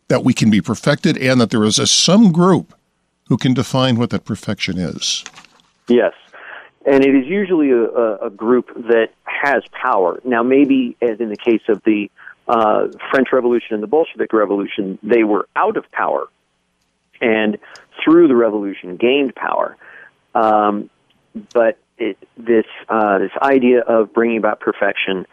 that 0.08 0.24
we 0.24 0.34
can 0.34 0.50
be 0.50 0.60
perfected, 0.60 1.16
and 1.18 1.40
that 1.40 1.50
there 1.50 1.64
is 1.64 1.78
a 1.78 1.86
some 1.86 2.32
group 2.32 2.74
who 3.28 3.36
can 3.36 3.54
define 3.54 3.96
what 3.96 4.10
that 4.10 4.24
perfection 4.24 4.78
is. 4.78 5.24
Yes, 5.88 6.14
and 6.84 7.04
it 7.04 7.14
is 7.14 7.26
usually 7.26 7.70
a, 7.70 8.16
a 8.16 8.30
group 8.30 8.72
that 8.74 9.10
has 9.24 9.62
power. 9.72 10.20
Now, 10.24 10.42
maybe 10.42 10.96
as 11.00 11.20
in 11.20 11.28
the 11.28 11.36
case 11.36 11.62
of 11.68 11.82
the 11.84 12.10
uh, 12.48 12.88
French 13.10 13.28
Revolution 13.32 13.74
and 13.74 13.82
the 13.82 13.86
Bolshevik 13.86 14.32
Revolution, 14.32 14.98
they 15.02 15.22
were 15.22 15.48
out 15.54 15.76
of 15.76 15.90
power, 15.92 16.28
and 17.20 17.58
through 18.02 18.28
the 18.28 18.36
revolution 18.36 18.96
gained 18.96 19.34
power. 19.34 19.76
Um, 20.34 20.90
but 21.52 21.78
it, 22.00 22.18
this 22.36 22.64
uh, 22.88 23.18
this 23.18 23.30
idea 23.40 23.80
of 23.80 24.12
bringing 24.12 24.38
about 24.38 24.58
perfection. 24.58 25.26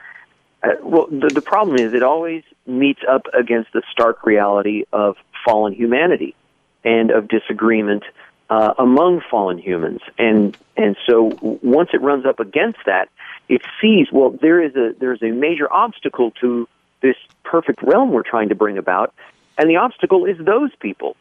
Uh, 0.61 0.69
well, 0.83 1.07
the, 1.07 1.29
the 1.33 1.41
problem 1.41 1.77
is 1.77 1.93
it 1.93 2.03
always 2.03 2.43
meets 2.65 2.99
up 3.09 3.25
against 3.33 3.71
the 3.73 3.81
stark 3.91 4.25
reality 4.25 4.83
of 4.91 5.15
fallen 5.45 5.73
humanity 5.73 6.35
and 6.83 7.09
of 7.09 7.27
disagreement 7.29 8.03
uh, 8.49 8.73
among 8.77 9.21
fallen 9.31 9.57
humans, 9.57 10.01
and 10.17 10.57
and 10.75 10.95
so 11.07 11.37
once 11.41 11.89
it 11.93 12.01
runs 12.01 12.25
up 12.25 12.39
against 12.39 12.79
that, 12.85 13.09
it 13.49 13.61
sees 13.81 14.07
well 14.11 14.31
there 14.41 14.61
is 14.61 14.75
a 14.75 14.93
there 14.99 15.13
is 15.13 15.23
a 15.23 15.31
major 15.31 15.71
obstacle 15.71 16.31
to 16.41 16.67
this 17.01 17.15
perfect 17.43 17.81
realm 17.81 18.11
we're 18.11 18.23
trying 18.23 18.49
to 18.49 18.55
bring 18.55 18.77
about, 18.77 19.13
and 19.57 19.69
the 19.69 19.77
obstacle 19.77 20.25
is 20.25 20.37
those 20.37 20.71
people, 20.79 21.15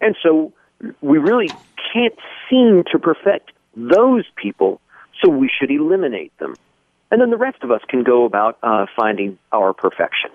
and 0.00 0.16
so 0.22 0.52
we 1.00 1.18
really 1.18 1.48
can't 1.92 2.18
seem 2.48 2.84
to 2.92 2.98
perfect 2.98 3.50
those 3.76 4.24
people 4.36 4.80
so 5.22 5.28
we 5.28 5.48
should 5.48 5.70
eliminate 5.70 6.36
them. 6.38 6.54
And 7.10 7.20
then 7.20 7.30
the 7.30 7.36
rest 7.36 7.62
of 7.62 7.70
us 7.70 7.80
can 7.88 8.02
go 8.02 8.24
about 8.24 8.58
uh, 8.62 8.86
finding 8.94 9.38
our 9.52 9.72
perfection. 9.72 10.30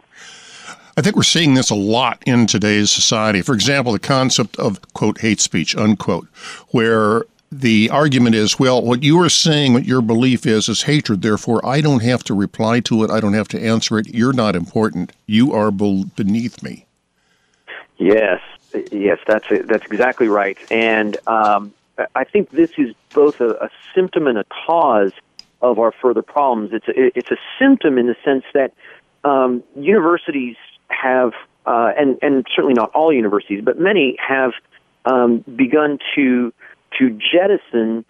I 0.95 1.01
think 1.01 1.15
we're 1.15 1.23
seeing 1.23 1.53
this 1.55 1.69
a 1.69 1.75
lot 1.75 2.21
in 2.25 2.45
today's 2.45 2.91
society. 2.91 3.41
For 3.41 3.53
example, 3.53 3.93
the 3.93 3.99
concept 3.99 4.57
of, 4.57 4.79
quote, 4.93 5.19
hate 5.21 5.39
speech, 5.39 5.75
unquote, 5.75 6.27
where 6.69 7.25
the 7.51 7.89
argument 7.91 8.35
is, 8.35 8.59
well, 8.59 8.81
what 8.81 9.03
you 9.03 9.19
are 9.21 9.29
saying, 9.29 9.73
what 9.73 9.85
your 9.85 10.01
belief 10.01 10.45
is, 10.45 10.69
is 10.69 10.83
hatred. 10.83 11.21
Therefore, 11.21 11.65
I 11.65 11.81
don't 11.81 12.01
have 12.01 12.23
to 12.25 12.33
reply 12.33 12.79
to 12.81 13.03
it. 13.03 13.11
I 13.11 13.19
don't 13.19 13.33
have 13.33 13.47
to 13.49 13.63
answer 13.63 13.99
it. 13.99 14.07
You're 14.07 14.33
not 14.33 14.55
important. 14.55 15.11
You 15.27 15.53
are 15.53 15.71
beneath 15.71 16.63
me. 16.63 16.85
Yes, 17.97 18.41
yes, 18.91 19.19
that's 19.27 19.45
that's 19.65 19.85
exactly 19.85 20.27
right. 20.27 20.57
And 20.71 21.15
um, 21.27 21.73
I 22.15 22.23
think 22.23 22.49
this 22.49 22.71
is 22.77 22.95
both 23.13 23.39
a, 23.41 23.51
a 23.51 23.69
symptom 23.93 24.27
and 24.27 24.37
a 24.37 24.45
cause 24.65 25.13
of 25.61 25.79
our 25.79 25.91
further 25.91 26.21
problems. 26.21 26.71
It's 26.73 26.87
a, 26.87 27.17
it's 27.17 27.31
a 27.31 27.37
symptom 27.59 27.97
in 27.97 28.07
the 28.07 28.15
sense 28.23 28.43
that 28.53 28.73
um, 29.23 29.63
universities 29.75 30.57
have, 30.89 31.33
uh, 31.65 31.93
and 31.97 32.17
and 32.21 32.45
certainly 32.53 32.73
not 32.73 32.91
all 32.91 33.13
universities, 33.13 33.61
but 33.63 33.79
many 33.79 34.17
have 34.25 34.51
um, 35.05 35.39
begun 35.55 35.99
to 36.15 36.53
to 36.99 37.19
jettison 37.31 38.05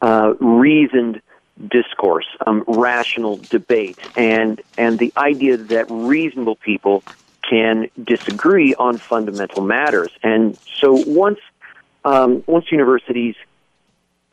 uh, 0.00 0.34
reasoned 0.38 1.20
discourse, 1.68 2.26
um, 2.46 2.64
rational 2.66 3.36
debate, 3.36 3.98
and 4.16 4.60
and 4.78 4.98
the 4.98 5.12
idea 5.16 5.56
that 5.56 5.86
reasonable 5.90 6.56
people 6.56 7.02
can 7.48 7.88
disagree 8.02 8.74
on 8.76 8.96
fundamental 8.96 9.62
matters. 9.62 10.10
And 10.22 10.58
so 10.80 10.92
once 11.06 11.38
um, 12.04 12.44
once 12.46 12.66
universities 12.70 13.34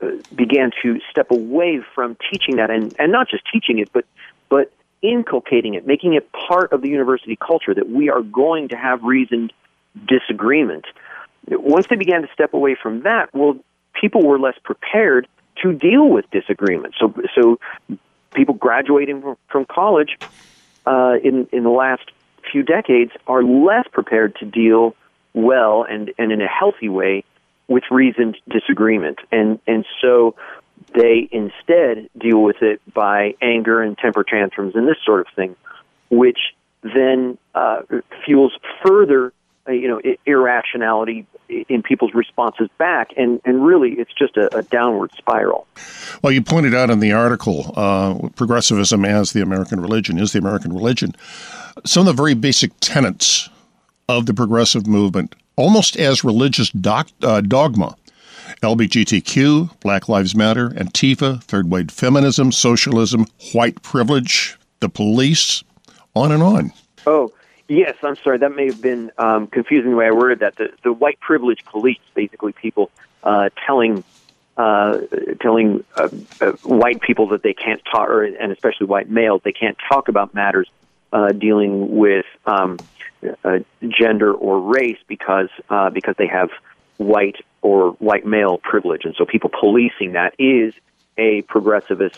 uh, 0.01 0.07
began 0.35 0.71
to 0.81 0.99
step 1.09 1.31
away 1.31 1.79
from 1.95 2.17
teaching 2.31 2.57
that, 2.57 2.69
and, 2.69 2.95
and 2.99 3.11
not 3.11 3.29
just 3.29 3.43
teaching 3.51 3.79
it, 3.79 3.91
but 3.93 4.05
but 4.49 4.71
inculcating 5.01 5.73
it, 5.73 5.87
making 5.87 6.13
it 6.13 6.31
part 6.31 6.73
of 6.73 6.81
the 6.81 6.89
university 6.89 7.35
culture 7.35 7.73
that 7.73 7.89
we 7.89 8.09
are 8.09 8.21
going 8.21 8.67
to 8.67 8.75
have 8.75 9.01
reasoned 9.03 9.51
disagreement. 10.07 10.85
Once 11.47 11.87
they 11.89 11.95
began 11.95 12.21
to 12.21 12.27
step 12.33 12.53
away 12.53 12.75
from 12.75 13.01
that, 13.01 13.33
well, 13.33 13.57
people 13.99 14.21
were 14.23 14.37
less 14.37 14.55
prepared 14.63 15.27
to 15.61 15.73
deal 15.73 16.07
with 16.07 16.29
disagreement. 16.31 16.93
So, 16.99 17.13
so 17.35 17.59
people 18.33 18.53
graduating 18.55 19.35
from 19.49 19.65
college 19.65 20.17
uh, 20.85 21.15
in 21.23 21.47
in 21.51 21.63
the 21.63 21.69
last 21.69 22.03
few 22.51 22.63
decades 22.63 23.11
are 23.27 23.43
less 23.43 23.87
prepared 23.91 24.35
to 24.37 24.45
deal 24.45 24.95
well 25.33 25.85
and, 25.87 26.11
and 26.17 26.31
in 26.31 26.41
a 26.41 26.47
healthy 26.47 26.89
way 26.89 27.23
with 27.71 27.83
reasoned 27.89 28.37
disagreement. 28.49 29.19
And, 29.31 29.59
and 29.65 29.85
so 30.01 30.35
they 30.93 31.29
instead 31.31 32.09
deal 32.17 32.41
with 32.43 32.61
it 32.61 32.81
by 32.93 33.35
anger 33.41 33.81
and 33.81 33.97
temper 33.97 34.23
tantrums 34.23 34.75
and 34.75 34.87
this 34.87 34.97
sort 35.05 35.21
of 35.21 35.27
thing, 35.35 35.55
which 36.09 36.39
then 36.83 37.37
uh, 37.55 37.81
fuels 38.25 38.53
further, 38.85 39.33
uh, 39.67 39.71
you 39.71 39.87
know, 39.87 40.01
irrationality 40.25 41.25
in 41.69 41.83
people's 41.83 42.13
responses 42.13 42.69
back, 42.77 43.11
and 43.17 43.41
and 43.45 43.65
really, 43.65 43.91
it's 43.91 44.13
just 44.13 44.37
a, 44.37 44.55
a 44.57 44.63
downward 44.63 45.11
spiral. 45.17 45.67
Well, 46.21 46.31
you 46.31 46.41
pointed 46.41 46.73
out 46.73 46.89
in 46.89 46.99
the 46.99 47.11
article, 47.11 47.73
uh, 47.75 48.29
progressivism 48.35 49.05
as 49.05 49.33
the 49.33 49.41
American 49.41 49.79
religion 49.79 50.17
is 50.17 50.31
the 50.31 50.39
American 50.39 50.73
religion. 50.73 51.13
Some 51.85 52.01
of 52.01 52.07
the 52.07 52.13
very 52.13 52.33
basic 52.33 52.71
tenets 52.79 53.49
of 54.07 54.25
the 54.25 54.33
progressive 54.33 54.87
movement, 54.87 55.35
almost 55.61 55.95
as 55.95 56.23
religious 56.23 56.71
doc, 56.71 57.09
uh, 57.21 57.39
dogma. 57.41 57.95
LGBTQ, 58.63 59.79
Black 59.79 60.09
Lives 60.09 60.35
Matter, 60.35 60.69
Antifa, 60.71 61.41
third 61.43 61.69
wave 61.71 61.91
feminism, 61.91 62.51
socialism, 62.51 63.27
white 63.53 63.81
privilege, 63.83 64.57
the 64.79 64.89
police, 64.89 65.63
on 66.15 66.31
and 66.31 66.41
on. 66.43 66.73
Oh, 67.05 67.31
yes, 67.67 67.95
I'm 68.03 68.15
sorry. 68.17 68.39
That 68.39 68.55
may 68.55 68.65
have 68.65 68.81
been 68.81 69.11
um, 69.17 69.47
confusing 69.47 69.91
the 69.91 69.97
way 69.97 70.07
I 70.07 70.11
worded 70.11 70.39
that. 70.39 70.55
The, 70.57 70.71
the 70.83 70.93
white 70.93 71.19
privilege 71.19 71.63
police, 71.65 71.99
basically 72.13 72.53
people 72.53 72.91
uh, 73.23 73.49
telling 73.65 74.03
uh, 74.57 74.99
telling 75.39 75.83
uh, 75.95 76.09
uh, 76.41 76.51
white 76.63 77.01
people 77.01 77.27
that 77.27 77.41
they 77.41 77.53
can't 77.53 77.81
talk, 77.89 78.09
or, 78.09 78.23
and 78.23 78.51
especially 78.51 78.87
white 78.87 79.09
males, 79.09 79.41
they 79.43 79.53
can't 79.53 79.77
talk 79.87 80.07
about 80.07 80.33
matters 80.33 80.69
uh, 81.13 81.31
dealing 81.31 81.97
with 81.97 82.25
um, 82.45 82.77
uh, 83.43 83.59
gender 83.99 84.33
or 84.33 84.61
race 84.61 84.97
because 85.07 85.49
uh, 85.69 85.89
because 85.89 86.15
they 86.17 86.27
have 86.27 86.49
white 86.97 87.37
or 87.61 87.91
white 87.93 88.25
male 88.25 88.57
privilege, 88.57 89.05
and 89.05 89.15
so 89.17 89.25
people 89.25 89.49
policing 89.49 90.13
that 90.13 90.33
is 90.39 90.73
a 91.17 91.41
progressivist 91.43 92.15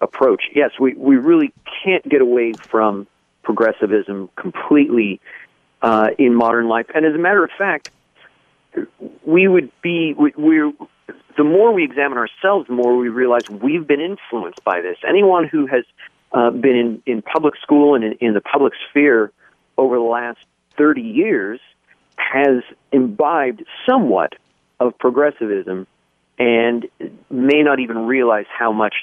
approach. 0.00 0.44
Yes, 0.54 0.72
we 0.78 0.94
we 0.94 1.16
really 1.16 1.52
can't 1.84 2.08
get 2.08 2.20
away 2.20 2.54
from 2.54 3.06
progressivism 3.42 4.30
completely 4.36 5.20
uh, 5.82 6.08
in 6.18 6.34
modern 6.34 6.68
life, 6.68 6.86
and 6.94 7.04
as 7.04 7.14
a 7.14 7.18
matter 7.18 7.44
of 7.44 7.50
fact, 7.56 7.90
we 9.24 9.48
would 9.48 9.70
be 9.82 10.14
we, 10.14 10.32
we're 10.36 10.72
the 11.36 11.44
more 11.44 11.72
we 11.72 11.84
examine 11.84 12.18
ourselves, 12.18 12.66
the 12.66 12.74
more 12.74 12.96
we 12.96 13.08
realize 13.08 13.48
we've 13.48 13.86
been 13.86 14.00
influenced 14.00 14.62
by 14.64 14.80
this. 14.80 14.98
Anyone 15.08 15.48
who 15.48 15.66
has 15.66 15.84
uh, 16.32 16.50
been 16.50 16.76
in, 16.76 17.02
in 17.06 17.22
public 17.22 17.54
school 17.62 17.94
and 17.94 18.04
in, 18.04 18.12
in 18.20 18.34
the 18.34 18.40
public 18.40 18.72
sphere 18.88 19.32
over 19.76 19.96
the 19.96 20.02
last 20.02 20.38
30 20.76 21.00
years 21.00 21.60
has 22.16 22.62
imbibed 22.92 23.64
somewhat 23.88 24.34
of 24.78 24.96
progressivism 24.98 25.86
and 26.38 26.86
may 27.30 27.62
not 27.62 27.80
even 27.80 28.06
realize 28.06 28.46
how 28.48 28.72
much 28.72 28.94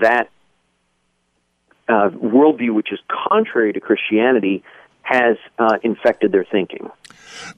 that 0.00 0.30
uh, 1.88 2.08
worldview, 2.10 2.74
which 2.74 2.92
is 2.92 2.98
contrary 3.28 3.72
to 3.72 3.80
Christianity, 3.80 4.64
has 5.02 5.36
uh, 5.58 5.78
infected 5.82 6.32
their 6.32 6.44
thinking. 6.44 6.90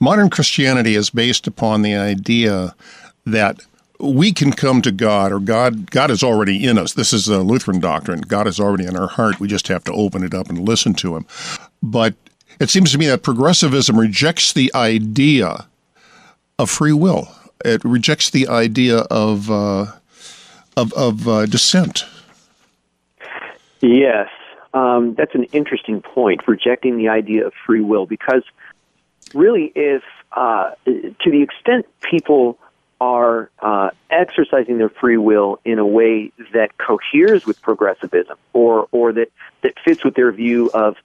Modern 0.01 0.29
Christianity 0.29 0.97
is 0.97 1.11
based 1.11 1.47
upon 1.47 1.83
the 1.83 1.95
idea 1.95 2.75
that 3.25 3.61
we 4.01 4.33
can 4.33 4.53
come 4.53 4.81
to 4.83 4.93
God, 4.93 5.33
or 5.33 5.41
God 5.41 5.91
God 5.91 6.11
is 6.11 6.23
already 6.23 6.65
in 6.65 6.79
us. 6.79 6.93
This 6.93 7.13
is 7.13 7.29
a 7.29 7.41
Lutheran 7.41 7.81
doctrine. 7.81 8.21
God 8.21 8.47
is 8.47 8.61
already 8.61 8.87
in 8.87 8.97
our 8.97 9.09
heart. 9.09 9.41
We 9.41 9.49
just 9.49 9.69
have 9.69 9.85
to 9.85 9.93
open 9.93 10.23
it 10.23 10.35
up 10.35 10.49
and 10.49 10.67
listen 10.67 10.95
to 10.95 11.17
Him. 11.17 11.27
But 11.83 12.15
it 12.61 12.71
seems 12.71 12.93
to 12.93 12.99
me 12.99 13.07
that 13.07 13.23
progressivism 13.23 13.99
rejects 13.99 14.53
the 14.53 14.73
idea 14.75 15.67
of 16.59 16.71
free 16.71 16.93
will. 16.93 17.29
It 17.65 17.85
rejects 17.85 18.31
the 18.31 18.49
idea 18.49 18.99
of 19.11 19.51
uh, 19.51 19.87
of, 20.77 20.93
of 20.93 21.27
uh, 21.27 21.47
dissent. 21.47 22.05
Yes, 23.81 24.29
um, 24.75 25.15
that's 25.15 25.35
an 25.35 25.45
interesting 25.45 26.03
point. 26.03 26.47
Rejecting 26.47 26.97
the 26.99 27.09
idea 27.09 27.47
of 27.47 27.53
free 27.67 27.81
will, 27.81 28.07
because 28.07 28.43
really, 29.35 29.73
if 29.75 30.03
uh, 30.33 30.71
to 30.85 31.31
the 31.31 31.43
extent 31.43 31.87
people 32.09 32.59
are 33.01 33.51
uh, 33.61 33.91
exercising 34.11 34.79
their 34.79 34.89
free 34.89 35.17
will 35.17 35.61
in 35.65 35.79
a 35.79 35.87
way 35.87 36.33
that 36.53 36.77
coheres 36.79 37.47
with 37.47 37.61
progressivism 37.63 38.37
or 38.53 38.89
or 38.91 39.13
that 39.13 39.31
that 39.63 39.75
fits 39.85 40.05
with 40.05 40.15
their 40.15 40.33
view 40.33 40.71
of 40.75 40.97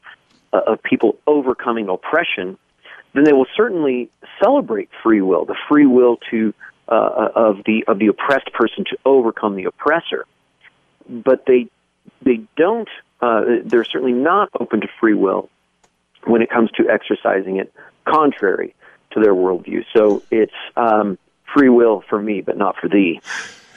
uh, 0.51 0.62
of 0.67 0.84
people 0.84 1.17
overcoming 1.27 1.89
oppression, 1.89 2.58
then 3.13 3.23
they 3.23 3.34
will 3.34 3.47
certainly 3.56 4.10
celebrate 4.41 4.89
free 5.03 5.21
will, 5.21 5.45
the 5.45 5.58
free 5.67 5.86
will 5.86 6.17
to 6.32 6.53
uh, 6.88 6.91
uh 6.93 7.32
of 7.36 7.63
the 7.65 7.84
of 7.88 7.99
the 7.99 8.08
oppressed 8.08 8.51
person 8.53 8.84
to 8.86 8.97
overcome 9.06 9.56
the 9.56 9.65
oppressor. 9.65 10.25
But 11.08 11.45
they 11.45 11.67
they 12.21 12.41
don't. 12.56 12.89
Uh, 13.21 13.43
they're 13.63 13.86
certainly 13.86 14.12
not 14.13 14.49
open 14.60 14.82
to 14.82 14.88
free 14.99 15.13
will 15.13 15.49
when 16.25 16.41
it 16.41 16.49
comes 16.49 16.71
to 16.71 16.89
exercising 16.89 17.58
it 17.58 17.73
contrary 18.06 18.75
to 19.12 19.19
their 19.21 19.34
worldview. 19.34 19.86
So 19.95 20.23
it's 20.29 20.53
um, 20.75 21.17
free 21.53 21.69
will 21.69 22.03
for 22.09 22.21
me, 22.21 22.41
but 22.41 22.57
not 22.57 22.75
for 22.77 22.89
thee. 22.89 23.21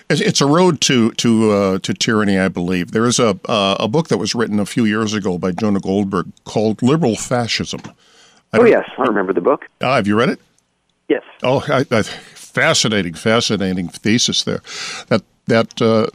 It's 0.08 0.40
a 0.40 0.46
road 0.46 0.80
to 0.82 1.10
to 1.12 1.50
uh, 1.50 1.78
to 1.80 1.92
tyranny, 1.92 2.38
I 2.38 2.48
believe. 2.48 2.92
There 2.92 3.06
is 3.06 3.18
a 3.18 3.38
uh, 3.48 3.76
a 3.80 3.88
book 3.88 4.08
that 4.08 4.18
was 4.18 4.34
written 4.36 4.60
a 4.60 4.66
few 4.66 4.84
years 4.84 5.14
ago 5.14 5.36
by 5.36 5.50
Jonah 5.50 5.80
Goldberg 5.80 6.30
called 6.44 6.80
"Liberal 6.80 7.16
Fascism." 7.16 7.80
I 8.52 8.58
oh 8.58 8.64
yes, 8.64 8.88
I 8.98 9.02
remember 9.02 9.32
the 9.32 9.40
book. 9.40 9.66
Uh, 9.80 9.96
have 9.96 10.06
you 10.06 10.16
read 10.16 10.28
it? 10.28 10.40
Yes. 11.08 11.22
Oh, 11.42 11.64
I, 11.68 11.84
I, 11.90 12.02
fascinating, 12.02 13.14
fascinating 13.14 13.88
thesis 13.88 14.44
there. 14.44 14.62
That 15.08 15.22
that 15.46 15.82
uh, 15.82 16.06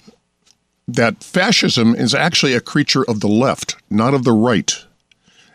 that 0.87 1.21
fascism 1.21 1.93
is 1.93 2.15
actually 2.15 2.53
a 2.53 2.61
creature 2.61 3.03
of 3.09 3.19
the 3.19 3.27
left, 3.27 3.75
not 3.89 4.13
of 4.13 4.23
the 4.23 4.31
right. 4.31 4.73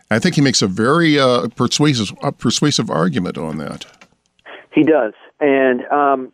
I 0.09 0.19
think 0.19 0.35
he 0.35 0.41
makes 0.41 0.61
a 0.61 0.67
very 0.67 1.19
uh, 1.19 1.47
persuasive 1.49 2.13
persuasive 2.37 2.89
argument 2.89 3.37
on 3.37 3.57
that. 3.57 3.85
He 4.71 4.83
does, 4.83 5.13
and 5.39 5.85
um, 5.85 6.33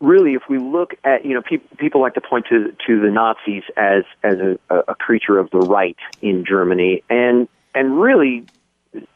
really, 0.00 0.34
if 0.34 0.42
we 0.48 0.58
look 0.58 0.94
at 1.04 1.24
you 1.24 1.34
know 1.34 1.42
pe- 1.42 1.58
people 1.78 2.00
like 2.00 2.14
to 2.14 2.20
point 2.20 2.46
to 2.50 2.74
to 2.86 3.00
the 3.00 3.10
Nazis 3.10 3.64
as 3.76 4.04
as 4.22 4.36
a, 4.38 4.58
a 4.88 4.94
creature 4.94 5.38
of 5.38 5.50
the 5.50 5.58
right 5.58 5.96
in 6.22 6.44
Germany, 6.44 7.02
and 7.08 7.48
and 7.74 8.00
really, 8.00 8.44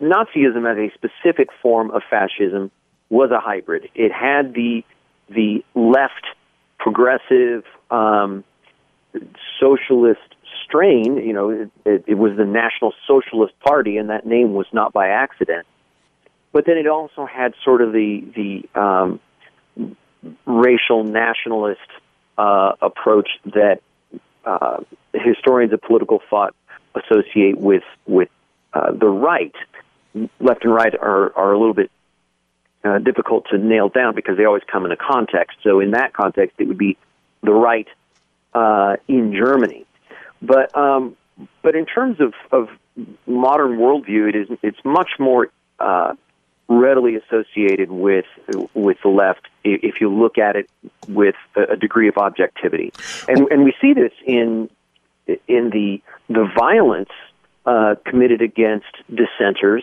Nazism 0.00 0.70
as 0.70 0.78
a 0.78 0.92
specific 0.94 1.48
form 1.62 1.90
of 1.90 2.02
fascism 2.08 2.70
was 3.08 3.30
a 3.30 3.40
hybrid. 3.40 3.88
It 3.94 4.12
had 4.12 4.54
the 4.54 4.84
the 5.28 5.64
left 5.74 6.26
progressive 6.78 7.64
um, 7.90 8.44
socialist 9.60 10.20
strain. 10.64 11.16
You 11.16 11.32
know, 11.32 11.50
it, 11.50 11.70
it, 11.84 12.04
it 12.06 12.14
was 12.14 12.36
the 12.36 12.44
National 12.44 12.94
Socialist 13.06 13.58
Party, 13.60 13.96
and 13.96 14.10
that 14.10 14.26
name 14.26 14.54
was 14.54 14.66
not 14.72 14.92
by 14.92 15.08
accident. 15.08 15.66
But 16.52 16.66
then 16.66 16.76
it 16.76 16.86
also 16.86 17.26
had 17.26 17.54
sort 17.64 17.80
of 17.80 17.92
the 17.92 18.24
the 18.34 18.80
um, 18.80 19.20
racial 20.46 21.04
nationalist 21.04 21.80
uh, 22.36 22.72
approach 22.80 23.28
that 23.46 23.80
uh, 24.44 24.78
historians 25.14 25.72
of 25.72 25.80
political 25.80 26.20
thought 26.28 26.54
associate 26.94 27.58
with 27.58 27.84
with 28.06 28.28
uh, 28.72 28.92
the 28.92 29.08
right. 29.08 29.54
Left 30.40 30.64
and 30.64 30.74
right 30.74 30.94
are 30.94 31.32
are 31.36 31.52
a 31.52 31.58
little 31.58 31.74
bit 31.74 31.90
uh, 32.82 32.98
difficult 32.98 33.46
to 33.50 33.58
nail 33.58 33.88
down 33.88 34.14
because 34.14 34.36
they 34.36 34.44
always 34.44 34.64
come 34.70 34.84
in 34.84 34.90
a 34.90 34.96
context. 34.96 35.58
So 35.62 35.80
in 35.80 35.92
that 35.92 36.12
context, 36.12 36.56
it 36.58 36.66
would 36.66 36.78
be 36.78 36.96
the 37.42 37.52
right 37.52 37.86
uh, 38.54 38.96
in 39.06 39.34
Germany. 39.34 39.86
But 40.42 40.76
um, 40.76 41.16
but 41.62 41.76
in 41.76 41.86
terms 41.86 42.20
of, 42.20 42.34
of 42.50 42.68
modern 43.26 43.78
worldview, 43.78 44.30
it 44.30 44.36
is 44.36 44.58
it's 44.62 44.84
much 44.84 45.10
more 45.18 45.48
uh, 45.78 46.14
readily 46.70 47.16
associated 47.16 47.90
with 47.90 48.26
with 48.74 48.96
the 49.02 49.08
left 49.08 49.48
if 49.64 50.00
you 50.00 50.08
look 50.08 50.38
at 50.38 50.54
it 50.54 50.70
with 51.08 51.34
a 51.56 51.76
degree 51.76 52.08
of 52.08 52.16
objectivity, 52.16 52.92
and 53.28 53.48
and 53.50 53.64
we 53.64 53.74
see 53.80 53.92
this 53.92 54.12
in 54.24 54.70
in 55.26 55.70
the 55.70 56.00
the 56.28 56.48
violence 56.56 57.10
uh, 57.66 57.96
committed 58.06 58.40
against 58.40 58.86
dissenters 59.12 59.82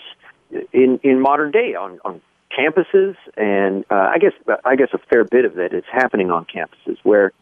in 0.72 1.00
in 1.04 1.20
modern 1.20 1.52
day 1.52 1.76
on 1.76 2.00
on 2.06 2.22
campuses, 2.58 3.16
and 3.36 3.84
uh, 3.92 3.96
I 3.96 4.18
guess 4.18 4.34
I 4.64 4.78
guess 4.78 4.90
a 4.94 4.98
fair 4.98 5.26
bit 5.26 5.44
of 5.44 5.60
it 5.60 5.74
is 5.74 5.84
happening 5.92 6.32
on 6.32 6.46
campuses 6.46 6.98
where 7.04 7.34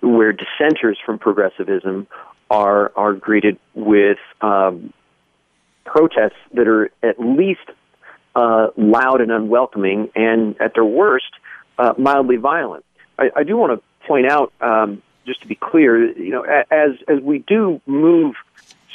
where 0.00 0.32
dissenters 0.32 0.96
from 1.04 1.18
progressivism 1.18 2.06
are 2.50 2.92
are 2.94 3.14
greeted 3.14 3.58
with 3.74 4.18
um, 4.40 4.92
protests 5.84 6.38
that 6.52 6.68
are 6.68 6.90
at 7.02 7.18
least 7.18 7.68
uh, 8.34 8.68
loud 8.76 9.20
and 9.20 9.30
unwelcoming, 9.30 10.10
and 10.14 10.60
at 10.60 10.74
their 10.74 10.84
worst, 10.84 11.32
uh, 11.78 11.94
mildly 11.98 12.36
violent. 12.36 12.84
I, 13.18 13.30
I 13.36 13.42
do 13.44 13.56
want 13.56 13.78
to 13.78 14.06
point 14.06 14.26
out, 14.26 14.52
um, 14.60 15.02
just 15.26 15.40
to 15.42 15.46
be 15.46 15.54
clear, 15.54 16.12
you 16.18 16.30
know, 16.30 16.42
as 16.42 16.92
as 17.08 17.20
we 17.20 17.38
do 17.38 17.80
move 17.86 18.34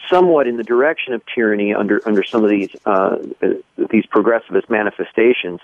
somewhat 0.09 0.47
in 0.47 0.57
the 0.57 0.63
direction 0.63 1.13
of 1.13 1.21
tyranny 1.33 1.73
under 1.73 2.01
under 2.05 2.23
some 2.23 2.43
of 2.43 2.49
these 2.49 2.75
uh, 2.85 3.17
these 3.89 4.05
progressivist 4.05 4.69
manifestations, 4.69 5.59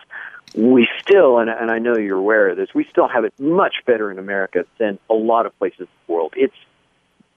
we 0.55 0.87
still, 1.01 1.39
and, 1.39 1.49
and 1.49 1.69
I 1.69 1.79
know 1.79 1.97
you're 1.97 2.17
aware 2.17 2.49
of 2.49 2.57
this, 2.57 2.69
we 2.73 2.85
still 2.85 3.07
have 3.07 3.25
it 3.25 3.33
much 3.39 3.75
better 3.85 4.09
in 4.11 4.19
America 4.19 4.65
than 4.77 4.99
a 5.09 5.13
lot 5.13 5.45
of 5.45 5.57
places 5.57 5.81
in 5.81 5.87
the 6.07 6.13
world. 6.13 6.33
It's 6.37 6.55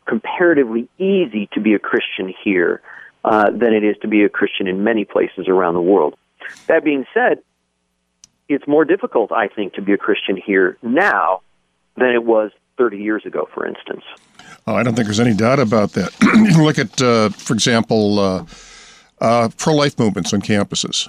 comparatively 0.06 0.88
easy 0.98 1.48
to 1.52 1.60
be 1.60 1.74
a 1.74 1.78
Christian 1.78 2.32
here 2.44 2.80
uh, 3.24 3.50
than 3.50 3.74
it 3.74 3.84
is 3.84 3.96
to 4.02 4.08
be 4.08 4.24
a 4.24 4.28
Christian 4.28 4.66
in 4.66 4.84
many 4.84 5.04
places 5.04 5.48
around 5.48 5.74
the 5.74 5.82
world. 5.82 6.16
That 6.66 6.84
being 6.84 7.04
said, 7.12 7.38
it's 8.48 8.66
more 8.66 8.84
difficult, 8.84 9.32
I 9.32 9.48
think, 9.48 9.74
to 9.74 9.82
be 9.82 9.92
a 9.92 9.98
Christian 9.98 10.36
here 10.36 10.78
now 10.82 11.42
than 11.96 12.10
it 12.10 12.24
was 12.24 12.50
30 12.78 12.98
years 12.98 13.26
ago, 13.26 13.48
for 13.52 13.66
instance. 13.66 14.04
Oh, 14.66 14.74
I 14.74 14.82
don't 14.82 14.94
think 14.94 15.06
there's 15.06 15.20
any 15.20 15.34
doubt 15.34 15.58
about 15.58 15.92
that. 15.92 16.12
Look 16.58 16.78
at, 16.78 17.00
uh, 17.02 17.30
for 17.30 17.54
example, 17.54 18.18
uh, 18.18 18.44
uh, 19.20 19.48
pro 19.56 19.74
life 19.74 19.98
movements 19.98 20.32
on 20.32 20.40
campuses 20.40 21.08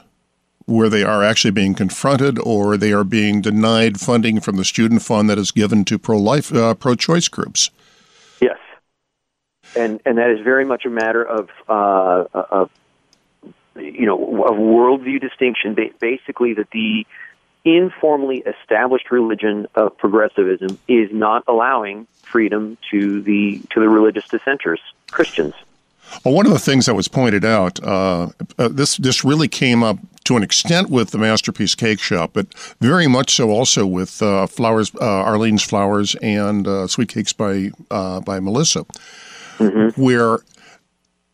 where 0.66 0.90
they 0.90 1.04
are 1.04 1.24
actually 1.24 1.52
being 1.52 1.74
confronted 1.74 2.38
or 2.40 2.78
they 2.78 2.92
are 2.92 3.04
being 3.04 3.42
denied 3.42 4.00
funding 4.00 4.40
from 4.40 4.56
the 4.56 4.64
student 4.64 5.02
fund 5.02 5.30
that 5.30 5.38
is 5.38 5.52
given 5.52 5.84
to 5.84 5.98
pro 5.98 6.18
life, 6.18 6.54
uh, 6.54 6.74
pro 6.76 6.96
choice 6.96 7.28
groups. 7.28 7.72
Yes. 8.40 8.58
And, 9.76 10.00
and 10.06 10.18
that 10.18 10.30
is 10.30 10.40
very 10.44 10.66
much 10.66 10.86
a 10.86 10.90
matter 10.90 11.24
of, 11.24 11.50
uh, 11.68 12.26
of 12.34 12.70
you 13.80 14.06
know, 14.06 14.44
of 14.44 14.56
worldview 14.56 15.20
distinction. 15.22 15.76
Basically, 16.00 16.54
that 16.54 16.70
the 16.72 17.06
informally 17.66 18.40
established 18.40 19.12
religion 19.12 19.68
of 19.76 19.98
progressivism 19.98 20.80
is 20.88 21.10
not 21.12 21.44
allowing 21.48 22.08
freedom 22.24 22.78
to 22.92 23.22
the 23.22 23.62
to 23.72 23.80
the 23.80 23.90
religious 23.90 24.28
dissenters, 24.28 24.80
Christians. 25.12 25.54
Well, 26.26 26.34
one 26.34 26.46
of 26.46 26.52
the 26.52 26.60
things 26.60 26.88
that 26.88 26.96
was 26.96 27.08
pointed 27.08 27.46
out, 27.46 27.82
uh, 27.84 28.30
uh, 28.58 28.70
this 28.70 28.98
this 28.98 29.24
really 29.24 29.48
came 29.48 29.84
up 29.84 29.98
to 30.26 30.38
an 30.38 30.44
extent 30.44 30.90
with 30.90 31.12
the 31.12 31.18
Masterpiece 31.18 31.76
Cake 31.76 32.00
Shop, 32.00 32.32
but 32.34 32.54
very 32.80 33.08
much 33.08 33.36
so 33.36 33.50
also 33.50 33.86
with 33.86 34.22
uh, 34.22 34.48
Flowers, 34.48 34.94
uh, 34.96 35.24
Arlene's 35.24 35.64
Flowers, 35.64 36.16
and 36.22 36.68
uh, 36.68 36.88
Sweet 36.88 37.10
Cakes 37.10 37.34
by 37.34 37.72
uh, 37.92 38.20
by 38.22 38.40
Melissa, 38.40 38.86
mm-hmm. 39.58 40.02
where 40.02 40.40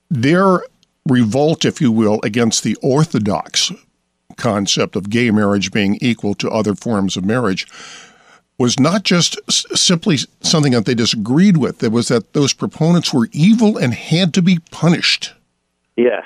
their 0.09 0.61
revolt, 1.07 1.65
if 1.65 1.81
you 1.81 1.91
will, 1.91 2.19
against 2.23 2.63
the 2.63 2.75
orthodox 2.81 3.71
concept 4.37 4.95
of 4.95 5.09
gay 5.09 5.31
marriage 5.31 5.71
being 5.71 5.97
equal 6.01 6.35
to 6.35 6.49
other 6.49 6.75
forms 6.75 7.15
of 7.15 7.25
marriage 7.25 7.67
was 8.57 8.79
not 8.79 9.03
just 9.03 9.37
simply 9.77 10.17
something 10.41 10.71
that 10.71 10.85
they 10.85 10.95
disagreed 10.95 11.57
with. 11.57 11.83
It 11.83 11.91
was 11.91 12.07
that 12.07 12.33
those 12.33 12.53
proponents 12.53 13.13
were 13.13 13.27
evil 13.31 13.77
and 13.77 13.93
had 13.93 14.33
to 14.35 14.41
be 14.41 14.59
punished. 14.71 15.33
Yes. 15.97 16.23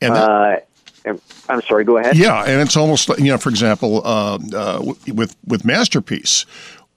And 0.00 0.14
that, 0.14 0.66
uh, 1.04 1.14
I'm 1.48 1.62
sorry. 1.62 1.84
Go 1.84 1.96
ahead. 1.98 2.16
Yeah, 2.16 2.44
and 2.44 2.60
it's 2.60 2.76
almost 2.76 3.08
you 3.18 3.24
know, 3.24 3.38
for 3.38 3.48
example, 3.48 4.02
uh, 4.04 4.38
uh, 4.54 4.94
with 5.08 5.36
with 5.46 5.64
Masterpiece, 5.64 6.46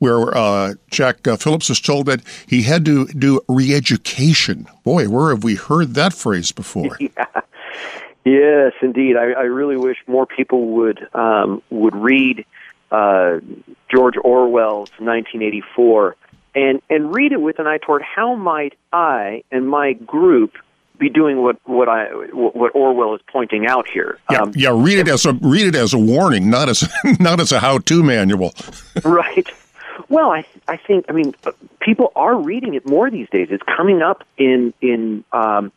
where 0.04 0.36
uh, 0.38 0.74
Jack 0.92 1.26
uh, 1.30 1.38
Phillips 1.38 1.70
was 1.70 1.80
told 1.80 2.08
that 2.08 2.20
he 2.46 2.63
had 2.63 2.84
to 2.84 3.06
do 3.06 3.39
re-education. 3.48 4.68
Boy, 4.84 5.08
where 5.08 5.30
have 5.30 5.46
we 5.46 5.56
heard 5.56 5.94
that 5.94 6.12
phrase 6.12 6.52
before? 6.52 6.98
yeah. 7.00 7.26
Yes, 8.26 8.74
indeed. 8.82 9.16
I, 9.16 9.32
I 9.32 9.44
really 9.44 9.78
wish 9.78 9.98
more 10.06 10.26
people 10.26 10.68
would 10.72 11.08
um, 11.16 11.62
would 11.70 11.96
read 11.96 12.46
uh, 12.92 13.39
George 13.89 14.16
Orwell's 14.22 14.89
1984 15.00 16.18
and 16.54 16.82
and 16.89 17.16
read 17.16 17.32
it 17.32 17.42
with 17.42 17.60
an 17.60 17.68
eye 17.68 17.80
toward 17.82 18.02
how 18.02 18.36
might 18.36 18.74
I 18.92 19.44
and 19.52 19.70
my 19.70 19.94
group 19.94 20.58
be 20.98 21.08
doing 21.08 21.42
what 21.42 21.58
what 21.63 21.88
I 21.88 22.08
what 22.34 22.76
Orwell 22.76 23.16
is 23.16 23.22
pointing 23.32 23.68
out 23.68 23.88
here. 23.88 24.20
Yeah, 24.30 24.42
um, 24.42 24.52
yeah. 24.54 24.72
Read 24.74 25.00
it 25.00 25.08
as 25.08 25.26
a 25.26 25.32
read 25.34 25.68
it 25.68 25.76
as 25.76 25.94
a 25.94 25.98
warning, 25.98 26.50
not 26.50 26.68
as 26.68 26.89
not 27.22 27.39
as 27.39 27.54
a 27.54 27.60
how 27.60 27.78
to 27.78 28.04
manual. 28.04 28.54
right. 29.06 29.48
Well, 30.10 30.32
I 30.32 30.45
I 30.67 30.77
think 30.77 31.06
I 31.10 31.12
mean 31.12 31.34
people 31.79 32.12
are 32.15 32.36
reading 32.36 32.73
it 32.75 32.88
more 32.88 33.10
these 33.10 33.29
days. 33.29 33.47
It's 33.51 33.63
coming 33.63 34.01
up 34.01 34.23
in 34.38 34.73
in 34.82 35.23
um, 35.32 35.71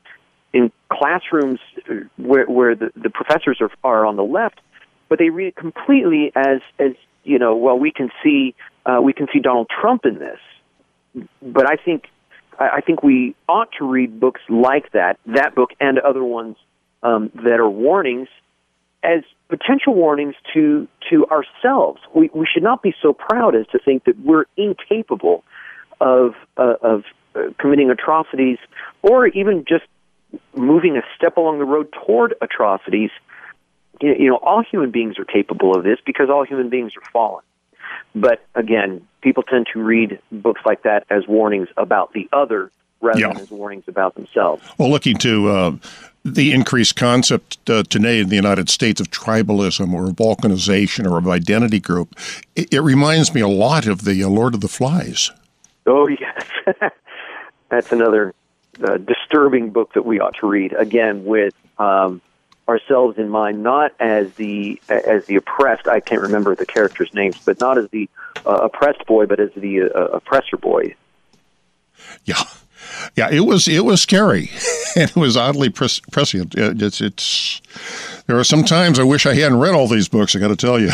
in 0.53 0.73
classrooms 0.91 1.61
where, 2.17 2.47
where 2.47 2.75
the, 2.75 2.91
the 2.97 3.11
professors 3.11 3.59
are, 3.61 3.71
are 3.85 4.07
on 4.07 4.17
the 4.17 4.25
left, 4.25 4.61
but 5.09 5.19
they 5.19 5.31
read 5.31 5.49
it 5.49 5.57
completely 5.57 6.33
as 6.35 6.61
as 6.79 6.93
you 7.25 7.39
know. 7.39 7.57
Well, 7.57 7.79
we 7.79 7.91
can 7.91 8.11
see 8.23 8.55
uh, 8.85 9.01
we 9.03 9.13
can 9.13 9.27
see 9.33 9.41
Donald 9.41 9.69
Trump 9.81 10.05
in 10.05 10.19
this, 10.19 11.29
but 11.43 11.69
I 11.71 11.77
think 11.77 12.05
I 12.59 12.81
think 12.81 13.03
we 13.03 13.35
ought 13.49 13.69
to 13.79 13.85
read 13.85 14.19
books 14.19 14.41
like 14.49 14.93
that, 14.93 15.19
that 15.27 15.55
book 15.55 15.71
and 15.81 15.99
other 15.99 16.25
ones 16.25 16.57
um, 17.03 17.31
that 17.35 17.61
are 17.61 17.69
warnings, 17.69 18.29
as 19.07 19.23
potential 19.49 19.95
warnings 19.95 20.35
to 20.53 20.89
to 21.09 21.27
ourselves. 21.27 22.01
We 22.15 22.31
we 22.35 22.47
should 22.53 22.63
not 22.63 22.83
be 22.83 22.95
so 23.01 23.13
proud 23.13 23.55
as 23.55 23.67
to 23.69 23.79
think 23.79 24.05
that 24.05 24.19
we're 24.19 24.45
incapable 24.57 25.45
of 26.01 26.35
uh, 26.57 26.75
of 26.83 27.05
uh, 27.35 27.53
committing 27.59 27.91
atrocities 27.91 28.59
or 29.03 29.29
even 29.29 29.65
just 29.67 29.85
moving 30.55 30.97
a 30.97 31.03
step 31.17 31.37
along 31.37 31.61
the 31.61 31.65
road 31.65 31.93
toward 31.93 32.35
atrocities. 32.43 33.11
You 34.01 34.29
know, 34.29 34.37
all 34.37 34.63
human 34.63 34.91
beings 34.91 35.19
are 35.19 35.25
capable 35.25 35.75
of 35.75 35.85
this 35.85 35.99
because 36.05 36.29
all 36.29 36.45
human 36.45 36.69
beings 36.69 36.93
are 36.97 37.11
fallen. 37.13 37.43
But 38.15 38.45
again, 38.55 39.07
people 39.23 39.43
tend 39.43 39.69
to 39.73 39.83
read 39.83 40.19
books 40.31 40.61
like 40.67 40.83
that 40.83 41.07
as 41.09 41.27
warnings 41.27 41.69
about 41.79 42.13
the 42.13 42.29
other 42.33 42.71
rather 43.01 43.21
yeah. 43.21 43.33
than 43.33 43.43
as 43.43 43.51
warnings 43.51 43.85
about 43.89 44.15
themselves. 44.15 44.63
Well, 44.79 44.91
looking 44.91 45.17
to 45.19 45.49
uh, 45.49 45.77
the 46.25 46.53
increased 46.53 46.97
concept 46.97 47.59
uh, 47.71 47.85
today 47.85 48.21
in 48.21 48.29
the 48.29 48.37
United 48.37 48.69
States 48.69 49.01
of 49.01 49.11
tribalism 49.11 49.93
or 49.93 50.07
of 50.07 50.17
balkanization 50.17 51.11
or 51.11 51.19
of 51.19 51.29
identity 51.29 51.81
group, 51.81 52.15
it, 52.55 52.73
it 52.73 52.81
reminds 52.81 53.35
me 53.35 53.41
a 53.41 53.49
lot 53.49 53.87
of 53.87 54.05
the 54.05 54.23
uh, 54.23 54.29
Lord 54.29 54.55
of 54.55 54.61
the 54.61 54.69
Flies. 54.69 55.31
Oh, 55.87 56.09
yes. 56.09 56.45
That's 57.69 57.93
another 57.93 58.35
uh, 58.83 58.99
disturbing 58.99 59.71
book 59.71 59.93
that 59.95 60.05
we 60.05 60.21
ought 60.21 60.37
to 60.37 60.47
read 60.47 60.73
again 60.73 61.25
with 61.25 61.55
um, 61.79 62.21
ourselves 62.69 63.19
in 63.19 63.29
mind, 63.29 63.63
not 63.63 63.93
as 64.01 64.33
the 64.35 64.81
as 64.89 65.27
the 65.27 65.37
oppressed. 65.37 65.89
I 65.89 66.01
can't 66.01 66.23
remember 66.23 66.55
the 66.55 66.67
characters' 66.67 67.13
names, 67.15 67.39
but 67.45 67.61
not 67.61 67.79
as 67.79 67.89
the 67.91 68.09
uh, 68.45 68.51
oppressed 68.51 69.07
boy, 69.07 69.27
but 69.27 69.41
as 69.41 69.51
the 69.57 69.83
uh, 69.83 70.07
oppressor 70.07 70.57
boy. 70.57 70.95
Yeah, 72.25 72.43
yeah, 73.17 73.31
it 73.31 73.41
was 73.41 73.69
it 73.69 73.85
was 73.85 74.01
scary, 74.01 74.51
and 74.97 75.11
it 75.11 75.17
was 75.17 75.37
oddly 75.37 75.69
pres- 75.69 76.01
prescient. 76.13 76.55
It's 76.57 77.01
it's 77.01 77.61
there 78.27 78.39
are 78.39 78.45
some 78.45 78.65
times 78.65 78.99
I 78.99 79.05
wish 79.05 79.27
I 79.27 79.35
hadn't 79.35 79.59
read 79.61 79.75
all 79.75 79.89
these 79.89 80.09
books. 80.09 80.35
I 80.35 80.39
got 80.39 80.49
to 80.49 80.57
tell 80.57 80.81
you. 80.81 80.91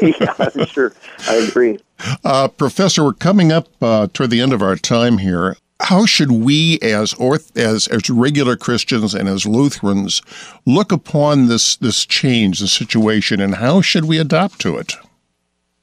yeah, 0.20 0.34
I'm 0.38 0.66
sure. 0.66 0.92
I 1.28 1.36
agree. 1.36 1.78
Uh, 2.24 2.48
Professor, 2.48 3.04
we're 3.04 3.14
coming 3.14 3.52
up 3.52 3.68
uh, 3.82 4.08
toward 4.12 4.30
the 4.30 4.40
end 4.40 4.52
of 4.52 4.62
our 4.62 4.76
time 4.76 5.18
here 5.18 5.56
how 5.80 6.06
should 6.06 6.30
we 6.30 6.78
as 6.80 7.12
orth- 7.14 7.56
as 7.56 7.86
as 7.88 8.08
regular 8.08 8.56
Christians 8.56 9.14
and 9.14 9.28
as 9.28 9.46
Lutherans 9.46 10.22
look 10.64 10.90
upon 10.92 11.48
this 11.48 11.76
this 11.76 12.06
change, 12.06 12.60
the 12.60 12.68
situation, 12.68 13.40
and 13.40 13.56
how 13.56 13.80
should 13.80 14.06
we 14.06 14.18
adapt 14.18 14.60
to 14.60 14.76
it? 14.78 14.94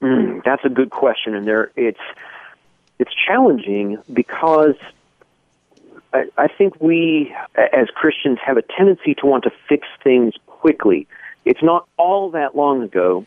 Mm, 0.02 0.44
that's 0.44 0.66
a 0.66 0.70
good 0.70 0.90
question, 0.90 1.36
and 1.36 1.48
there 1.48 1.72
it's 1.76 2.00
it's 3.00 3.12
challenging 3.14 3.98
because 4.12 4.76
I, 6.14 6.26
I 6.38 6.48
think 6.48 6.80
we 6.80 7.36
as 7.56 7.88
Christians 7.96 8.40
have 8.46 8.58
a 8.58 8.62
tendency 8.62 9.16
to 9.16 9.26
want 9.26 9.44
to 9.46 9.52
fix 9.68 9.88
things 10.04 10.34
quickly. 10.48 11.08
It's 11.46 11.64
not 11.64 11.88
all 11.98 12.32
that 12.32 12.56
long 12.56 12.84
ago 12.84 13.26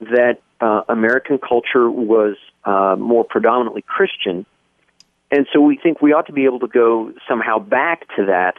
that 0.00 0.40
uh, 0.60 0.82
American 0.88 1.38
culture 1.38 1.90
was 1.90 2.36
uh, 2.64 2.96
more 2.98 3.24
predominantly 3.24 3.82
Christian 3.82 4.46
and 5.32 5.48
so 5.50 5.60
we 5.62 5.78
think 5.78 6.02
we 6.02 6.12
ought 6.12 6.26
to 6.26 6.32
be 6.32 6.44
able 6.44 6.60
to 6.60 6.68
go 6.68 7.12
somehow 7.26 7.58
back 7.58 8.06
to 8.16 8.26
that 8.26 8.56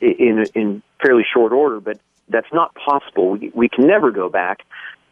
in 0.00 0.44
in 0.54 0.82
fairly 1.02 1.24
short 1.24 1.52
order, 1.52 1.80
but 1.80 1.98
that's 2.28 2.52
not 2.52 2.74
possible. 2.74 3.32
We, 3.32 3.50
we 3.54 3.68
can 3.70 3.86
never 3.86 4.10
go 4.10 4.28
back. 4.28 4.60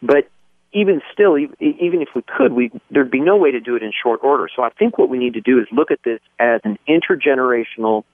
But 0.03 0.29
even 0.73 1.01
still, 1.13 1.39
even 1.39 2.03
if 2.03 2.09
we 2.15 2.23
could, 2.23 2.53
we 2.53 2.71
there'd 2.91 3.11
be 3.11 3.21
no 3.21 3.37
way 3.37 3.53
to 3.53 3.61
do 3.61 3.77
it 3.77 3.83
in 3.83 3.93
short 4.03 4.21
order. 4.23 4.49
So 4.55 4.63
I 4.63 4.71
think 4.71 4.99
what 4.99 5.09
we 5.09 5.19
need 5.19 5.35
to 5.35 5.41
do 5.41 5.59
is 5.61 5.67
look 5.73 5.91
at 5.91 6.03
this 6.03 6.21
as 6.39 6.61
an 6.65 6.79
intergenerational 6.89 8.05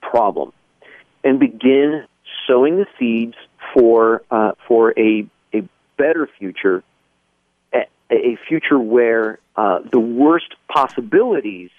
problem 0.00 0.52
and 1.22 1.38
begin 1.38 2.04
sowing 2.46 2.76
the 2.76 2.86
seeds 2.98 3.36
for 3.72 4.22
uh, 4.30 4.52
for 4.66 4.92
a 4.98 5.26
a 5.54 5.68
better 5.96 6.28
future, 6.38 6.82
a, 7.72 7.86
a 8.10 8.36
future 8.48 8.78
where 8.78 9.38
uh, 9.54 9.80
the 9.90 10.00
worst 10.00 10.54
possibilities 10.68 11.70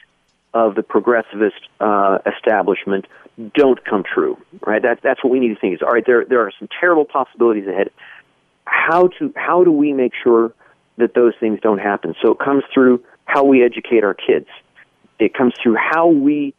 of 0.54 0.76
the 0.76 0.84
progressivist 0.84 1.52
uh, 1.80 2.20
establishment 2.26 3.06
don't 3.54 3.84
come 3.84 4.04
true. 4.04 4.38
Right? 4.66 4.82
That, 4.82 5.00
that's 5.02 5.24
what 5.24 5.32
we 5.32 5.40
need 5.40 5.54
to 5.54 5.60
think 5.60 5.76
is 5.76 5.82
all 5.82 5.92
right. 5.92 6.06
There 6.06 6.24
there 6.24 6.42
are 6.42 6.52
some 6.58 6.70
terrible 6.80 7.06
possibilities 7.06 7.68
ahead. 7.68 7.90
How 8.72 9.08
to 9.20 9.34
how 9.36 9.64
do 9.64 9.72
we 9.72 9.94
make 9.94 10.14
sure 10.24 10.54
that 10.98 11.14
those 11.14 11.34
things 11.40 11.60
don't 11.62 11.80
happen? 11.80 12.16
So 12.22 12.32
it 12.32 12.40
comes 12.40 12.64
through 12.74 13.04
how 13.26 13.44
we 13.44 13.64
educate 13.64 14.04
our 14.04 14.14
kids. 14.14 14.48
It 15.20 15.34
comes 15.34 15.54
through 15.62 15.76
how 15.76 16.08
we 16.08 16.54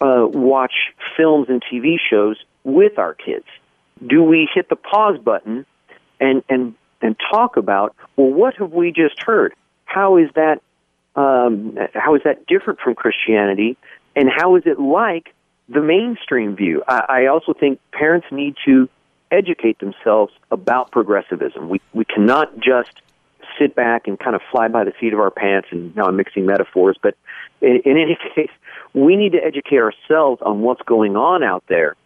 uh, 0.00 0.26
watch 0.28 0.74
films 1.16 1.48
and 1.48 1.62
TV 1.62 1.96
shows 2.10 2.36
with 2.64 2.98
our 2.98 3.14
kids. 3.14 3.46
Do 4.04 4.22
we 4.22 4.48
hit 4.52 4.68
the 4.68 4.76
pause 4.76 5.18
button 5.18 5.64
and 6.20 6.42
and 6.48 6.74
and 7.00 7.16
talk 7.30 7.56
about 7.56 7.94
well, 8.16 8.30
what 8.30 8.54
have 8.56 8.72
we 8.72 8.92
just 8.92 9.22
heard? 9.22 9.54
How 9.84 10.16
is 10.16 10.30
that 10.34 10.60
um, 11.16 11.78
how 11.94 12.16
is 12.16 12.22
that 12.24 12.46
different 12.46 12.80
from 12.80 12.94
Christianity? 12.94 13.76
And 14.16 14.28
how 14.28 14.56
is 14.56 14.64
it 14.66 14.80
like 14.80 15.34
the 15.68 15.80
mainstream 15.80 16.56
view. 16.56 16.82
I, 16.86 17.04
I 17.08 17.26
also 17.26 17.54
think 17.54 17.80
parents 17.92 18.26
need 18.30 18.56
to 18.66 18.88
educate 19.34 19.78
themselves 19.78 20.32
about 20.50 20.90
progressivism. 20.90 21.68
We 21.68 21.80
we 21.92 22.04
cannot 22.04 22.58
just 22.58 22.92
sit 23.58 23.74
back 23.74 24.06
and 24.06 24.18
kind 24.18 24.34
of 24.34 24.42
fly 24.50 24.68
by 24.68 24.84
the 24.84 24.92
seat 25.00 25.12
of 25.12 25.20
our 25.20 25.30
pants. 25.30 25.68
And 25.70 25.94
now 25.96 26.06
I'm 26.06 26.16
mixing 26.16 26.46
metaphors, 26.46 26.96
but 27.02 27.14
in, 27.60 27.80
in 27.84 27.98
any 27.98 28.18
case, 28.34 28.50
we 28.92 29.16
need 29.16 29.32
to 29.32 29.38
educate 29.38 29.78
ourselves 29.78 30.42
on 30.42 30.60
what's 30.60 30.82
going 30.82 31.16
on 31.16 31.42
out 31.42 31.64
there. 31.68 31.96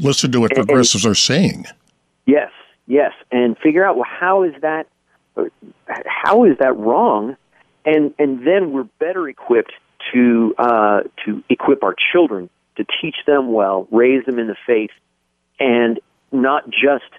Listen 0.00 0.32
to 0.32 0.40
what 0.40 0.56
and, 0.56 0.66
progressives 0.66 1.04
and, 1.04 1.12
are 1.12 1.16
saying. 1.16 1.66
Yes, 2.26 2.50
yes, 2.86 3.12
and 3.30 3.58
figure 3.58 3.84
out 3.84 3.96
well 3.96 4.06
how 4.08 4.42
is 4.42 4.54
that 4.62 4.86
how 5.86 6.44
is 6.44 6.58
that 6.58 6.76
wrong, 6.76 7.36
and 7.84 8.14
and 8.18 8.46
then 8.46 8.72
we're 8.72 8.88
better 8.98 9.28
equipped 9.28 9.72
to 10.12 10.54
uh, 10.58 11.00
to 11.24 11.42
equip 11.48 11.82
our 11.82 11.94
children 12.12 12.48
to 12.76 12.86
teach 13.00 13.16
them 13.26 13.52
well, 13.52 13.86
raise 13.90 14.24
them 14.24 14.38
in 14.38 14.46
the 14.46 14.56
faith, 14.66 14.90
and 15.60 16.00
not 16.32 16.68
just 16.70 17.10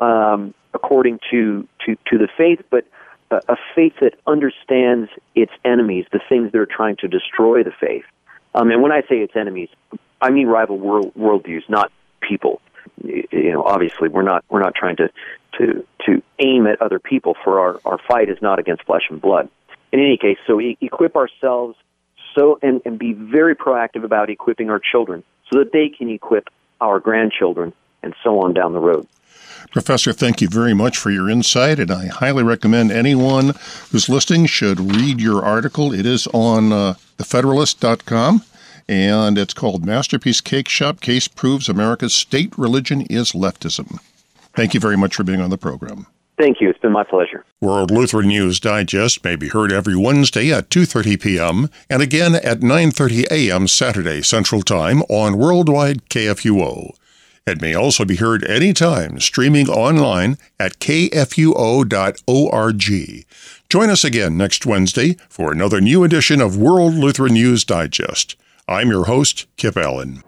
um, 0.00 0.54
according 0.74 1.20
to, 1.30 1.66
to, 1.86 1.96
to 2.10 2.18
the 2.18 2.28
faith, 2.36 2.60
but 2.70 2.86
a, 3.30 3.36
a, 3.52 3.56
faith 3.74 3.94
that 4.00 4.14
understands 4.26 5.10
its 5.34 5.52
enemies, 5.64 6.06
the 6.12 6.20
things 6.28 6.52
that 6.52 6.58
are 6.58 6.66
trying 6.66 6.96
to 6.96 7.08
destroy 7.08 7.62
the 7.62 7.72
faith. 7.78 8.04
Um, 8.54 8.70
and 8.70 8.82
when 8.82 8.92
I 8.92 9.00
say 9.02 9.16
its 9.16 9.34
enemies, 9.36 9.68
I 10.20 10.30
mean 10.30 10.46
rival 10.46 10.78
world 10.78 11.12
worldviews, 11.14 11.68
not 11.68 11.90
people. 12.20 12.60
You 13.02 13.52
know, 13.52 13.62
obviously, 13.62 14.08
we're 14.08 14.22
not 14.22 14.44
we're 14.50 14.62
not 14.62 14.74
trying 14.74 14.96
to 14.96 15.08
to 15.58 15.86
to 16.06 16.22
aim 16.38 16.66
at 16.66 16.82
other 16.82 16.98
people. 16.98 17.34
For 17.42 17.60
our 17.60 17.80
our 17.84 17.98
fight 18.06 18.28
is 18.28 18.38
not 18.42 18.58
against 18.58 18.84
flesh 18.84 19.02
and 19.08 19.20
blood. 19.20 19.48
In 19.92 20.00
any 20.00 20.18
case, 20.18 20.36
so 20.46 20.60
e- 20.60 20.76
equip 20.80 21.16
ourselves 21.16 21.76
so 22.34 22.58
and, 22.62 22.80
and 22.84 22.98
be 22.98 23.12
very 23.12 23.54
proactive 23.54 24.04
about 24.04 24.30
equipping 24.30 24.70
our 24.70 24.80
children 24.80 25.22
so 25.50 25.58
that 25.58 25.72
they 25.72 25.88
can 25.88 26.08
equip 26.08 26.48
our 26.80 27.00
grandchildren 27.00 27.72
and 28.02 28.14
so 28.22 28.40
on 28.40 28.52
down 28.52 28.72
the 28.72 28.80
road. 28.80 29.06
Professor, 29.72 30.12
thank 30.12 30.42
you 30.42 30.48
very 30.48 30.74
much 30.74 30.98
for 30.98 31.10
your 31.10 31.30
insight, 31.30 31.78
and 31.78 31.90
I 31.90 32.06
highly 32.06 32.42
recommend 32.42 32.92
anyone 32.92 33.54
who's 33.90 34.08
listening 34.08 34.44
should 34.44 34.78
read 34.78 35.18
your 35.18 35.42
article. 35.42 35.94
It 35.94 36.04
is 36.04 36.26
on 36.28 36.72
uh, 36.72 36.94
thefederalist.com, 37.16 38.42
and 38.86 39.38
it's 39.38 39.54
called 39.54 39.86
Masterpiece 39.86 40.42
Cake 40.42 40.68
Shop 40.68 41.00
Case 41.00 41.26
Proves 41.26 41.70
America's 41.70 42.14
State 42.14 42.56
Religion 42.58 43.02
is 43.08 43.32
Leftism. 43.32 43.98
Thank 44.54 44.74
you 44.74 44.80
very 44.80 44.96
much 44.96 45.14
for 45.14 45.24
being 45.24 45.40
on 45.40 45.48
the 45.48 45.56
program. 45.56 46.06
Thank 46.38 46.60
you. 46.60 46.68
It's 46.68 46.78
been 46.78 46.92
my 46.92 47.04
pleasure. 47.04 47.44
World 47.60 47.90
Lutheran 47.90 48.28
News 48.28 48.58
Digest 48.58 49.22
may 49.22 49.36
be 49.36 49.48
heard 49.48 49.70
every 49.70 49.96
Wednesday 49.96 50.52
at 50.52 50.70
2:30 50.70 51.20
p.m. 51.20 51.70
and 51.88 52.02
again 52.02 52.34
at 52.34 52.60
9:30 52.60 53.30
a.m. 53.30 53.68
Saturday 53.68 54.22
Central 54.22 54.62
Time 54.62 55.02
on 55.02 55.38
Worldwide 55.38 56.08
KFUO. 56.08 56.94
It 57.44 57.60
may 57.60 57.74
also 57.74 58.04
be 58.04 58.16
heard 58.16 58.44
anytime 58.44 59.18
streaming 59.18 59.68
online 59.68 60.38
at 60.60 60.78
kfuo.org. 60.78 61.26
Join 63.68 63.90
us 63.90 64.04
again 64.04 64.36
next 64.36 64.64
Wednesday 64.64 65.16
for 65.28 65.50
another 65.50 65.80
new 65.80 66.04
edition 66.04 66.40
of 66.40 66.56
World 66.56 66.94
Lutheran 66.94 67.32
News 67.32 67.64
Digest. 67.64 68.36
I'm 68.68 68.90
your 68.90 69.06
host, 69.06 69.46
Kip 69.56 69.76
Allen. 69.76 70.22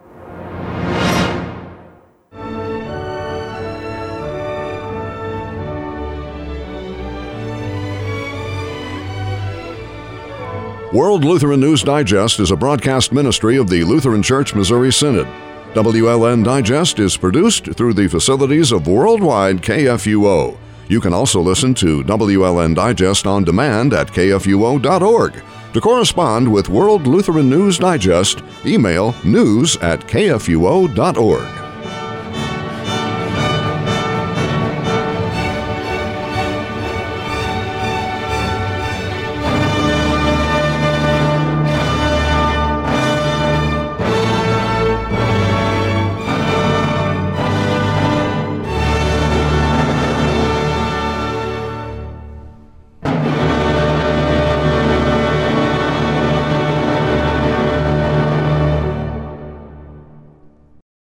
World 10.93 11.25
Lutheran 11.25 11.61
News 11.61 11.83
Digest 11.85 12.41
is 12.41 12.51
a 12.51 12.57
broadcast 12.57 13.13
ministry 13.13 13.57
of 13.57 13.69
the 13.69 13.85
Lutheran 13.85 14.23
Church 14.23 14.55
Missouri 14.55 14.93
Synod. 14.93 15.29
WLN 15.75 16.45
Digest 16.45 17.01
is 17.01 17.17
produced 17.17 17.75
through 17.75 17.95
the 17.95 18.07
facilities 18.07 18.71
of 18.71 18.87
Worldwide 18.87 19.57
KFUO. 19.57 20.57
You 20.87 21.01
can 21.01 21.13
also 21.13 21.41
listen 21.41 21.75
to 21.75 22.05
WLN 22.05 22.77
Digest 22.77 23.27
on 23.27 23.43
demand 23.43 23.93
at 23.93 24.07
kfuo.org. 24.07 25.43
To 25.73 25.81
correspond 25.81 26.53
with 26.53 26.69
World 26.69 27.09
Lutheran 27.09 27.51
News 27.51 27.81
Digest, 27.81 28.45
email 28.65 29.17
news 29.25 29.77
at 29.79 29.99
kfuo.org. 30.03 31.54